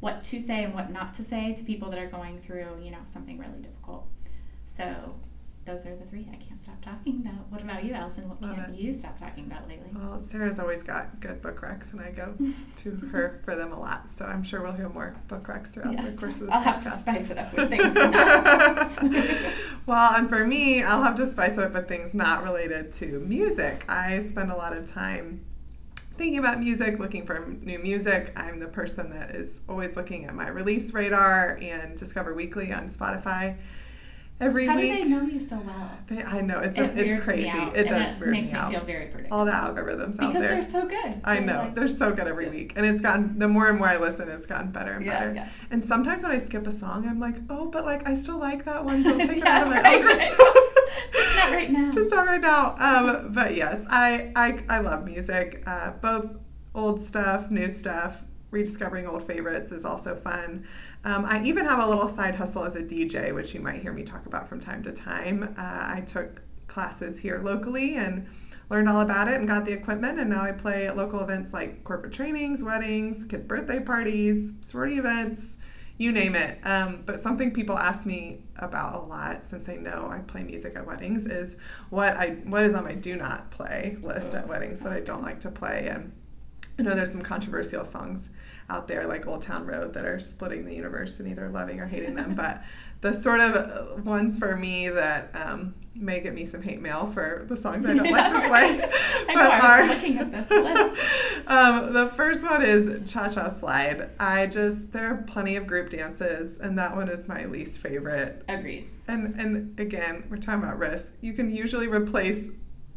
what 0.00 0.22
to 0.22 0.40
say 0.40 0.64
and 0.64 0.74
what 0.74 0.90
not 0.90 1.12
to 1.14 1.22
say 1.22 1.52
to 1.52 1.62
people 1.62 1.90
that 1.90 1.98
are 1.98 2.06
going 2.06 2.38
through 2.40 2.78
you 2.82 2.90
know 2.90 3.00
something 3.04 3.38
really 3.38 3.60
difficult. 3.60 4.06
So 4.64 5.14
those 5.64 5.86
are 5.86 5.94
the 5.94 6.04
three 6.04 6.26
I 6.32 6.36
can't 6.36 6.60
stop 6.60 6.82
talking 6.82 7.20
about. 7.20 7.50
What 7.50 7.60
about 7.60 7.84
you, 7.84 7.92
Allison? 7.92 8.28
What 8.28 8.40
Love 8.40 8.56
can't 8.56 8.70
it. 8.70 8.76
you 8.76 8.92
stop 8.92 9.18
talking 9.18 9.44
about 9.44 9.68
lately? 9.68 9.90
Well, 9.94 10.22
Sarah's 10.22 10.58
always 10.58 10.82
got 10.82 11.20
good 11.20 11.42
book 11.42 11.60
recs, 11.60 11.92
and 11.92 12.00
I 12.00 12.10
go 12.10 12.34
to 12.78 12.90
her 13.12 13.40
for 13.44 13.54
them 13.54 13.72
a 13.72 13.78
lot. 13.78 14.12
So 14.12 14.24
I'm 14.24 14.42
sure 14.42 14.62
we'll 14.62 14.72
hear 14.72 14.88
more 14.88 15.14
book 15.28 15.46
recs 15.46 15.68
throughout 15.68 15.92
yes. 15.92 16.12
the 16.12 16.16
course 16.18 16.40
of 16.40 16.46
this 16.46 16.50
I'll 16.50 16.62
podcast. 16.62 16.64
have 16.64 16.82
to 16.82 16.90
spice 16.90 17.30
it 17.30 17.38
up 17.38 17.52
with 17.54 17.68
things. 17.68 17.94
well, 19.86 20.14
and 20.14 20.28
for 20.28 20.46
me, 20.46 20.82
I'll 20.82 21.02
have 21.02 21.16
to 21.16 21.26
spice 21.26 21.52
it 21.52 21.60
up 21.60 21.74
with 21.74 21.88
things 21.88 22.14
not 22.14 22.42
related 22.42 22.92
to 22.92 23.20
music. 23.20 23.84
I 23.88 24.20
spend 24.20 24.50
a 24.50 24.56
lot 24.56 24.74
of 24.74 24.86
time 24.86 25.44
thinking 26.16 26.38
about 26.38 26.58
music, 26.60 26.98
looking 26.98 27.26
for 27.26 27.46
new 27.62 27.78
music. 27.78 28.32
I'm 28.34 28.58
the 28.58 28.66
person 28.66 29.10
that 29.10 29.34
is 29.34 29.60
always 29.68 29.94
looking 29.94 30.24
at 30.24 30.34
my 30.34 30.48
release 30.48 30.92
radar 30.94 31.58
and 31.60 31.98
Discover 31.98 32.34
Weekly 32.34 32.72
on 32.72 32.88
Spotify 32.88 33.56
every 34.40 34.66
How 34.66 34.76
week. 34.76 34.90
How 34.90 34.96
do 34.96 35.02
they 35.02 35.08
know 35.08 35.22
you 35.22 35.38
so 35.38 35.58
well? 35.58 35.90
They, 36.08 36.22
I 36.22 36.40
know 36.40 36.60
it's 36.60 36.78
it 36.78 36.82
a, 36.82 36.98
it's 36.98 37.24
crazy. 37.24 37.48
It 37.48 37.88
does 37.88 38.16
it 38.16 38.20
weird 38.20 38.32
makes 38.32 38.50
me, 38.50 38.58
out. 38.58 38.70
feel 38.70 38.80
very 38.80 39.06
predictable. 39.06 39.38
All 39.38 39.44
the 39.44 39.52
algorithms 39.52 40.12
because 40.12 40.20
out 40.20 40.32
there 40.32 40.56
because 40.56 40.72
they're 40.72 40.82
so 40.82 40.88
good. 40.88 41.20
I 41.24 41.38
know 41.40 41.58
like, 41.64 41.74
they're 41.74 41.88
so 41.88 42.12
good 42.12 42.26
every 42.26 42.48
week, 42.48 42.72
and 42.76 42.86
it's 42.86 43.00
gotten 43.00 43.38
the 43.38 43.48
more 43.48 43.68
and 43.68 43.78
more 43.78 43.88
I 43.88 43.98
listen, 43.98 44.28
it's 44.28 44.46
gotten 44.46 44.72
better 44.72 44.92
and 44.92 45.04
yeah, 45.04 45.18
better. 45.18 45.34
Yeah. 45.34 45.48
And 45.70 45.84
sometimes 45.84 46.22
when 46.22 46.32
I 46.32 46.38
skip 46.38 46.66
a 46.66 46.72
song, 46.72 47.06
I'm 47.06 47.20
like, 47.20 47.36
oh, 47.48 47.66
but 47.66 47.84
like 47.84 48.08
I 48.08 48.14
still 48.14 48.38
like 48.38 48.64
that 48.64 48.84
one. 48.84 49.02
Don't 49.02 49.18
take 49.18 49.28
yeah, 49.44 49.44
it 49.44 49.46
out 49.46 49.62
of 49.62 49.68
my 49.68 49.80
right, 49.82 50.04
right. 50.04 50.32
Just 51.12 51.36
not 51.36 51.52
right 51.52 51.70
now. 51.70 51.92
Just 51.92 52.10
not 52.10 52.26
right 52.26 52.40
now. 52.40 52.76
Um, 52.78 53.32
but 53.32 53.54
yes, 53.54 53.86
I 53.88 54.32
I 54.34 54.62
I 54.68 54.80
love 54.80 55.04
music. 55.04 55.62
Uh, 55.66 55.90
both 55.90 56.30
old 56.74 57.00
stuff, 57.00 57.50
new 57.50 57.70
stuff. 57.70 58.22
Rediscovering 58.50 59.06
old 59.06 59.24
favorites 59.24 59.70
is 59.70 59.84
also 59.84 60.16
fun. 60.16 60.66
Um, 61.04 61.24
I 61.24 61.42
even 61.44 61.64
have 61.64 61.82
a 61.82 61.86
little 61.86 62.08
side 62.08 62.34
hustle 62.34 62.64
as 62.64 62.76
a 62.76 62.82
DJ, 62.82 63.34
which 63.34 63.54
you 63.54 63.60
might 63.60 63.80
hear 63.80 63.92
me 63.92 64.02
talk 64.02 64.26
about 64.26 64.48
from 64.48 64.60
time 64.60 64.82
to 64.82 64.92
time. 64.92 65.54
Uh, 65.56 65.94
I 65.96 66.02
took 66.06 66.42
classes 66.66 67.20
here 67.20 67.40
locally 67.42 67.96
and 67.96 68.26
learned 68.68 68.88
all 68.88 69.00
about 69.00 69.26
it 69.26 69.34
and 69.34 69.48
got 69.48 69.64
the 69.64 69.72
equipment, 69.72 70.18
and 70.20 70.30
now 70.30 70.42
I 70.42 70.52
play 70.52 70.86
at 70.86 70.96
local 70.96 71.20
events 71.20 71.52
like 71.52 71.84
corporate 71.84 72.12
trainings, 72.12 72.62
weddings, 72.62 73.24
kids' 73.24 73.46
birthday 73.46 73.80
parties, 73.80 74.54
sorority 74.60 74.98
events, 74.98 75.56
you 75.96 76.12
name 76.12 76.34
it. 76.34 76.58
Um, 76.64 77.02
but 77.04 77.18
something 77.18 77.52
people 77.52 77.76
ask 77.76 78.06
me 78.06 78.44
about 78.56 78.94
a 78.94 78.98
lot 79.06 79.44
since 79.44 79.64
they 79.64 79.76
know 79.76 80.08
I 80.10 80.18
play 80.20 80.42
music 80.42 80.76
at 80.76 80.86
weddings 80.86 81.26
is 81.26 81.56
what 81.88 82.16
I 82.16 82.36
what 82.44 82.64
is 82.64 82.74
on 82.74 82.84
my 82.84 82.94
do 82.94 83.16
not 83.16 83.50
play 83.50 83.96
list 84.02 84.34
at 84.34 84.48
weddings, 84.48 84.82
what 84.82 84.92
I 84.92 85.00
don't 85.00 85.22
like 85.22 85.40
to 85.40 85.50
play, 85.50 85.88
and 85.88 86.12
I 86.78 86.82
know 86.82 86.94
there's 86.94 87.12
some 87.12 87.22
controversial 87.22 87.84
songs 87.84 88.30
out 88.70 88.88
there 88.88 89.06
like 89.06 89.26
Old 89.26 89.42
Town 89.42 89.66
Road 89.66 89.94
that 89.94 90.06
are 90.06 90.20
splitting 90.20 90.64
the 90.64 90.74
universe 90.74 91.18
and 91.18 91.28
either 91.28 91.48
loving 91.48 91.80
or 91.80 91.86
hating 91.86 92.14
them. 92.14 92.34
but 92.34 92.62
the 93.00 93.12
sort 93.12 93.40
of 93.40 94.04
ones 94.06 94.38
for 94.38 94.56
me 94.56 94.88
that 94.88 95.30
um, 95.34 95.74
may 95.94 96.20
get 96.20 96.34
me 96.34 96.46
some 96.46 96.62
hate 96.62 96.80
mail 96.80 97.10
for 97.12 97.44
the 97.48 97.56
songs 97.56 97.84
I 97.86 97.94
don't 97.94 98.04
yeah, 98.04 98.12
like 98.12 98.32
to 98.32 98.48
play. 98.48 98.90
I 99.28 99.34
know, 99.34 99.50
I'm 99.50 99.88
looking 99.88 100.18
at 100.18 100.30
this 100.30 100.50
list. 100.50 101.46
um, 101.46 101.92
the 101.92 102.08
first 102.08 102.44
one 102.44 102.62
is 102.62 103.10
Cha 103.10 103.28
Cha 103.28 103.48
Slide. 103.48 104.10
I 104.20 104.46
just, 104.46 104.92
there 104.92 105.12
are 105.12 105.24
plenty 105.26 105.56
of 105.56 105.66
group 105.66 105.90
dances, 105.90 106.58
and 106.58 106.78
that 106.78 106.94
one 106.94 107.08
is 107.08 107.26
my 107.26 107.46
least 107.46 107.78
favorite. 107.78 108.44
Agreed. 108.48 108.88
And, 109.08 109.34
and 109.40 109.80
again, 109.80 110.24
we're 110.30 110.36
talking 110.36 110.62
about 110.62 110.78
risk. 110.78 111.14
You 111.20 111.32
can 111.32 111.54
usually 111.54 111.88
replace 111.88 112.50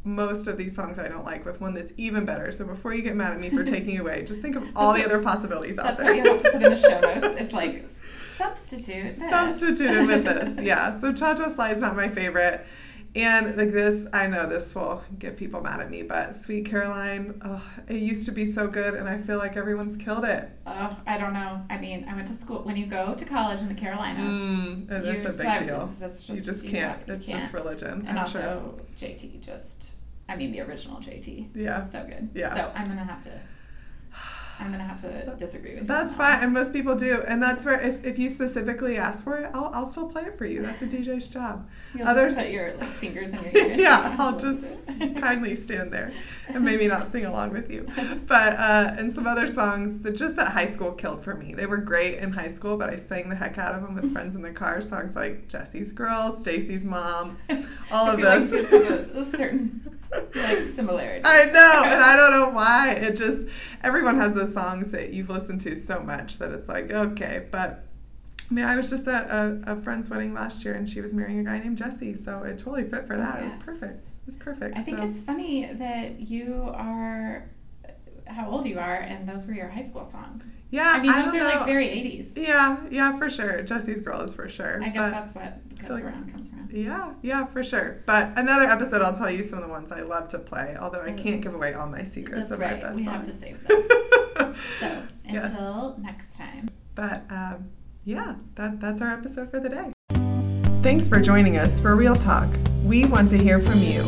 most 0.04 0.48
of 0.48 0.58
these 0.58 0.76
songs 0.76 1.00
I 1.00 1.08
don't 1.08 1.26
like 1.26 1.46
with 1.46 1.62
one 1.62 1.74
that's 1.74 1.94
even 1.98 2.26
better. 2.26 2.52
So 2.52 2.66
before 2.66 2.94
you 2.94 3.02
get 3.02 3.16
mad 3.16 3.34
at 3.34 3.40
me 3.40 3.50
for 3.50 3.64
taking 3.76 3.98
away, 3.98 4.24
just 4.24 4.42
think 4.42 4.56
of 4.56 4.64
all 4.76 4.94
the 4.94 5.06
other 5.06 5.20
possibilities 5.22 5.80
out 5.80 5.98
there. 5.98 6.14
That's 6.14 6.18
what 6.18 6.18
you 6.18 6.32
have 6.32 6.42
to 6.42 6.52
put 6.52 6.64
in 6.64 6.72
the 6.72 6.78
show 6.78 7.00
notes. 7.22 7.42
It's 7.42 7.54
like 7.54 7.88
substitute. 8.36 9.16
This. 9.16 9.30
Substitute 9.30 10.08
with 10.08 10.26
this, 10.26 10.60
yeah. 10.66 11.00
So 11.00 11.14
Cha 11.14 11.36
Cha 11.36 11.50
Slide's 11.50 11.82
not 11.82 11.96
my 11.96 12.10
favorite. 12.10 12.66
And 13.16 13.56
like 13.58 13.72
this, 13.72 14.08
I 14.12 14.26
know 14.26 14.50
this 14.50 14.74
will 14.74 15.04
get 15.20 15.38
people 15.38 15.62
mad 15.62 15.80
at 15.80 15.92
me, 15.92 16.02
but 16.02 16.36
Sweet 16.36 16.66
Caroline, 16.66 17.40
oh, 17.46 17.64
it 17.88 17.98
used 17.98 18.26
to 18.26 18.32
be 18.32 18.46
so 18.46 18.68
good, 18.68 18.96
and 18.96 19.08
I 19.08 19.20
feel 19.20 19.38
like 19.38 19.56
everyone's 19.56 19.98
killed 19.98 20.26
it. 20.26 20.50
Oh, 20.66 20.98
I 21.06 21.20
don't 21.20 21.34
know. 21.34 21.64
I 21.70 21.78
mean, 21.78 22.08
I 22.10 22.16
went 22.16 22.28
to 22.28 22.34
school. 22.34 22.64
When 22.64 22.76
you 22.76 22.88
go 22.88 23.14
to 23.14 23.26
college 23.26 23.62
in 23.62 23.68
the 23.68 23.76
Carolinas, 23.76 24.34
mm, 24.34 24.92
it 24.92 25.16
is 25.16 25.26
a 25.26 25.30
big 25.30 25.68
deal. 25.68 25.92
Just, 26.00 26.28
you 26.28 26.42
just 26.42 26.68
can't. 26.68 27.00
it's 27.08 27.28
can't. 27.28 27.40
just 27.40 27.54
religion. 27.54 28.06
And 28.08 28.18
I'm 28.18 28.26
also, 28.26 28.80
sure. 28.98 29.10
JT 29.10 29.42
just, 29.42 29.96
I 30.28 30.36
mean, 30.36 30.52
the 30.52 30.62
original 30.62 30.98
JT. 30.98 31.50
Yeah. 31.54 31.82
So 31.82 32.04
good. 32.04 32.30
Yeah. 32.34 32.54
So 32.54 32.72
I'm 32.74 32.88
gonna 32.88 33.04
have 33.04 33.22
to 33.22 33.40
I'm 34.64 34.72
gonna 34.72 34.84
have 34.86 35.02
to 35.02 35.36
disagree 35.38 35.76
with 35.76 35.88
that's 35.88 36.12
you. 36.12 36.18
That's 36.18 36.32
fine, 36.36 36.44
and 36.44 36.54
most 36.54 36.72
people 36.72 36.96
do, 36.96 37.22
and 37.28 37.44
that's 37.44 37.66
where 37.66 37.80
if, 37.80 38.06
if 38.06 38.18
you 38.18 38.30
specifically 38.30 38.98
ask 38.98 39.24
for 39.24 39.38
it, 39.38 39.52
I'll, 39.54 39.70
I'll 39.74 39.86
still 39.92 40.10
play 40.10 40.24
it 40.24 40.38
for 40.38 40.46
you. 40.46 40.62
That's 40.62 40.82
a 40.82 40.88
DJ's 40.88 41.28
job. 41.28 41.68
You'll 41.94 42.08
Others, 42.08 42.36
just 42.36 42.46
put 42.46 42.52
your 42.54 42.74
like 42.76 42.94
fingers 42.94 43.34
in 43.34 43.44
your 43.44 43.58
ears. 43.68 43.82
yeah, 43.82 44.16
I'll 44.18 44.40
just 44.40 44.66
kindly 45.18 45.56
stand 45.56 45.92
there 45.92 46.14
and 46.48 46.64
maybe 46.64 46.88
not 46.88 47.10
sing 47.10 47.26
along 47.26 47.52
with 47.52 47.70
you. 47.70 47.88
But 48.26 48.54
uh, 48.54 48.96
and 48.98 49.12
some 49.12 49.28
other 49.28 49.48
songs 49.48 50.00
that 50.02 50.16
just 50.16 50.38
that 50.38 50.54
high 50.54 50.68
school 50.68 50.92
killed 50.94 51.24
for 51.24 51.36
me. 51.36 51.54
They 51.54 51.66
were 51.66 51.78
great 51.78 52.20
in 52.20 52.32
high 52.32 52.48
school, 52.48 52.78
but 52.78 52.90
I 52.90 52.96
sang 52.96 53.28
the 53.30 53.36
heck 53.36 53.58
out 53.58 53.76
of 53.76 53.82
them 53.82 53.96
with 53.96 54.14
friends 54.14 54.36
in 54.36 54.42
the 54.42 54.52
car. 54.52 54.82
Songs 54.82 55.16
like 55.16 55.50
Jesse's 55.50 55.92
Girl, 55.92 56.32
Stacy's 56.32 56.86
Mom, 56.86 57.38
all 57.92 58.10
of 58.10 58.22
those. 58.22 58.72
Like 58.72 59.26
certain 59.26 60.00
like 60.36 60.66
similarities. 60.66 61.24
I 61.26 61.46
know, 61.46 61.84
and 61.86 62.02
I 62.02 62.16
don't 62.18 62.32
know 62.32 62.50
why. 62.50 62.92
It 62.94 63.18
just 63.18 63.46
everyone 63.84 64.18
has 64.18 64.34
those 64.36 64.54
songs 64.54 64.92
that 64.92 65.14
you've 65.14 65.30
listened 65.30 65.62
to 65.62 65.76
so 65.78 66.00
much 66.00 66.38
that 66.40 66.52
it's 66.52 66.68
like 66.68 66.92
okay, 66.92 67.48
but. 67.52 67.86
I 68.52 68.54
mean, 68.56 68.66
I 68.66 68.76
was 68.76 68.90
just 68.90 69.08
at 69.08 69.30
a, 69.32 69.64
a 69.66 69.82
friend's 69.82 70.10
wedding 70.12 70.34
last 70.34 70.64
year, 70.64 70.76
and 70.76 70.88
she 70.88 71.02
was 71.02 71.12
marrying 71.14 71.40
a 71.40 71.44
guy 71.44 71.58
named 71.60 71.78
Jesse, 71.78 72.16
so 72.16 72.44
it 72.44 72.60
totally 72.60 72.84
fit 72.84 73.08
for 73.08 73.18
that. 73.18 73.42
It 73.42 73.46
was 73.46 73.56
perfect. 73.56 73.94
It 74.04 74.26
was 74.28 74.38
perfect. 74.38 74.78
I 74.78 74.82
think 74.82 75.00
so. 75.00 75.06
it's 75.06 75.22
funny 75.24 75.72
that 75.74 76.20
you 76.20 76.70
are 76.76 77.50
how 78.28 78.50
old 78.52 78.66
you 78.66 78.78
are, 78.80 78.96
and 78.96 79.28
those 79.28 79.48
were 79.48 79.54
your 79.54 79.70
high 79.70 79.80
school 79.82 80.04
songs. 80.04 80.50
yeah. 80.70 80.92
I 80.92 81.02
mean, 81.02 81.10
I 81.12 81.24
those 81.24 81.32
don't 81.34 81.42
are 81.42 81.50
know. 81.52 81.56
like 81.62 81.66
very 81.66 81.88
80s. 81.88 82.38
Yeah, 82.38 82.78
yeah, 82.92 83.18
for 83.18 83.30
sure. 83.30 83.64
Jesse's 83.64 84.02
girl 84.02 84.22
is 84.22 84.36
for 84.36 84.48
sure. 84.48 84.84
I 84.84 84.90
guess 84.90 85.12
that's 85.12 85.34
what 85.34 85.58
goes 85.88 85.92
like- 85.98 86.04
around 86.06 86.32
comes 86.32 86.52
around. 86.54 86.72
Yeah, 86.72 87.14
yeah, 87.22 87.46
for 87.46 87.64
sure. 87.64 88.02
But 88.06 88.32
another 88.36 88.66
episode, 88.66 89.02
I'll 89.02 89.16
tell 89.18 89.30
you 89.30 89.44
some 89.44 89.60
of 89.60 89.66
the 89.66 89.70
ones 89.72 89.92
I 89.92 90.02
love 90.02 90.30
to 90.30 90.40
play. 90.40 90.76
Although 90.80 91.02
I 91.02 91.12
can't 91.14 91.42
give 91.42 91.54
away 91.54 91.74
all 91.74 91.88
my 91.88 92.04
secrets 92.04 92.50
That's 92.50 92.52
of 92.54 92.60
my 92.60 92.66
right. 92.74 92.82
best 92.82 92.96
We 92.96 93.04
have 93.04 93.24
to 93.26 93.34
save 93.34 93.68
those. 93.68 94.60
So 94.80 95.04
Yes. 95.30 95.46
until 95.46 95.98
next 96.02 96.36
time. 96.38 96.70
But 96.96 97.24
um, 97.30 97.70
yeah, 98.06 98.36
that, 98.56 98.80
that's 98.82 99.02
our 99.02 99.12
episode 99.12 99.50
for 99.52 99.60
the 99.60 99.70
day. 99.70 99.92
Thanks 100.84 101.08
for 101.08 101.20
joining 101.20 101.58
us 101.58 101.80
for 101.80 101.96
Real 101.96 102.16
Talk. 102.16 102.50
We 102.84 103.06
want 103.06 103.30
to 103.30 103.38
hear 103.38 103.60
from 103.60 103.80
you. 103.80 104.04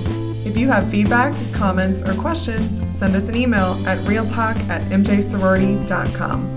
If 0.46 0.58
you 0.58 0.68
have 0.68 0.90
feedback, 0.92 1.34
comments, 1.54 2.02
or 2.04 2.14
questions, 2.16 2.82
send 2.96 3.16
us 3.16 3.30
an 3.30 3.36
email 3.36 3.74
at 3.88 3.98
realtalk 4.00 4.56
at 4.70 4.82
mjsorority.com. 4.92 6.56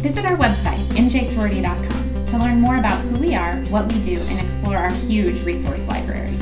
Visit 0.00 0.24
our 0.24 0.36
website, 0.36 0.78
mjsorority.com, 0.94 1.97
to 2.28 2.38
learn 2.38 2.60
more 2.60 2.76
about 2.76 3.00
who 3.00 3.18
we 3.18 3.34
are, 3.34 3.56
what 3.66 3.90
we 3.90 4.00
do, 4.02 4.20
and 4.28 4.38
explore 4.40 4.76
our 4.76 4.90
huge 4.90 5.42
resource 5.44 5.88
library. 5.88 6.36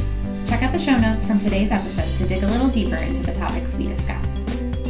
Check 0.47 0.63
out 0.63 0.73
the 0.73 0.79
show 0.79 0.97
notes 0.97 1.25
from 1.25 1.39
today's 1.39 1.71
episode 1.71 2.09
to 2.17 2.27
dig 2.27 2.43
a 2.43 2.47
little 2.49 2.69
deeper 2.69 2.97
into 2.97 3.23
the 3.23 3.33
topics 3.33 3.75
we 3.77 3.87
discussed. 3.87 4.45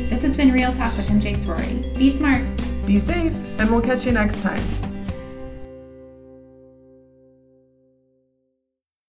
This 0.09 0.23
has 0.23 0.37
been 0.37 0.53
Real 0.53 0.73
Talk 0.73 0.97
with 0.97 1.09
MJ 1.09 1.37
Sorority. 1.37 1.93
Be 1.99 2.09
smart. 2.09 2.45
Be 2.87 2.99
safe, 2.99 3.35
and 3.59 3.71
we'll 3.71 3.83
catch 3.83 4.07
you 4.07 4.13
next 4.13 4.41
time. 4.41 4.86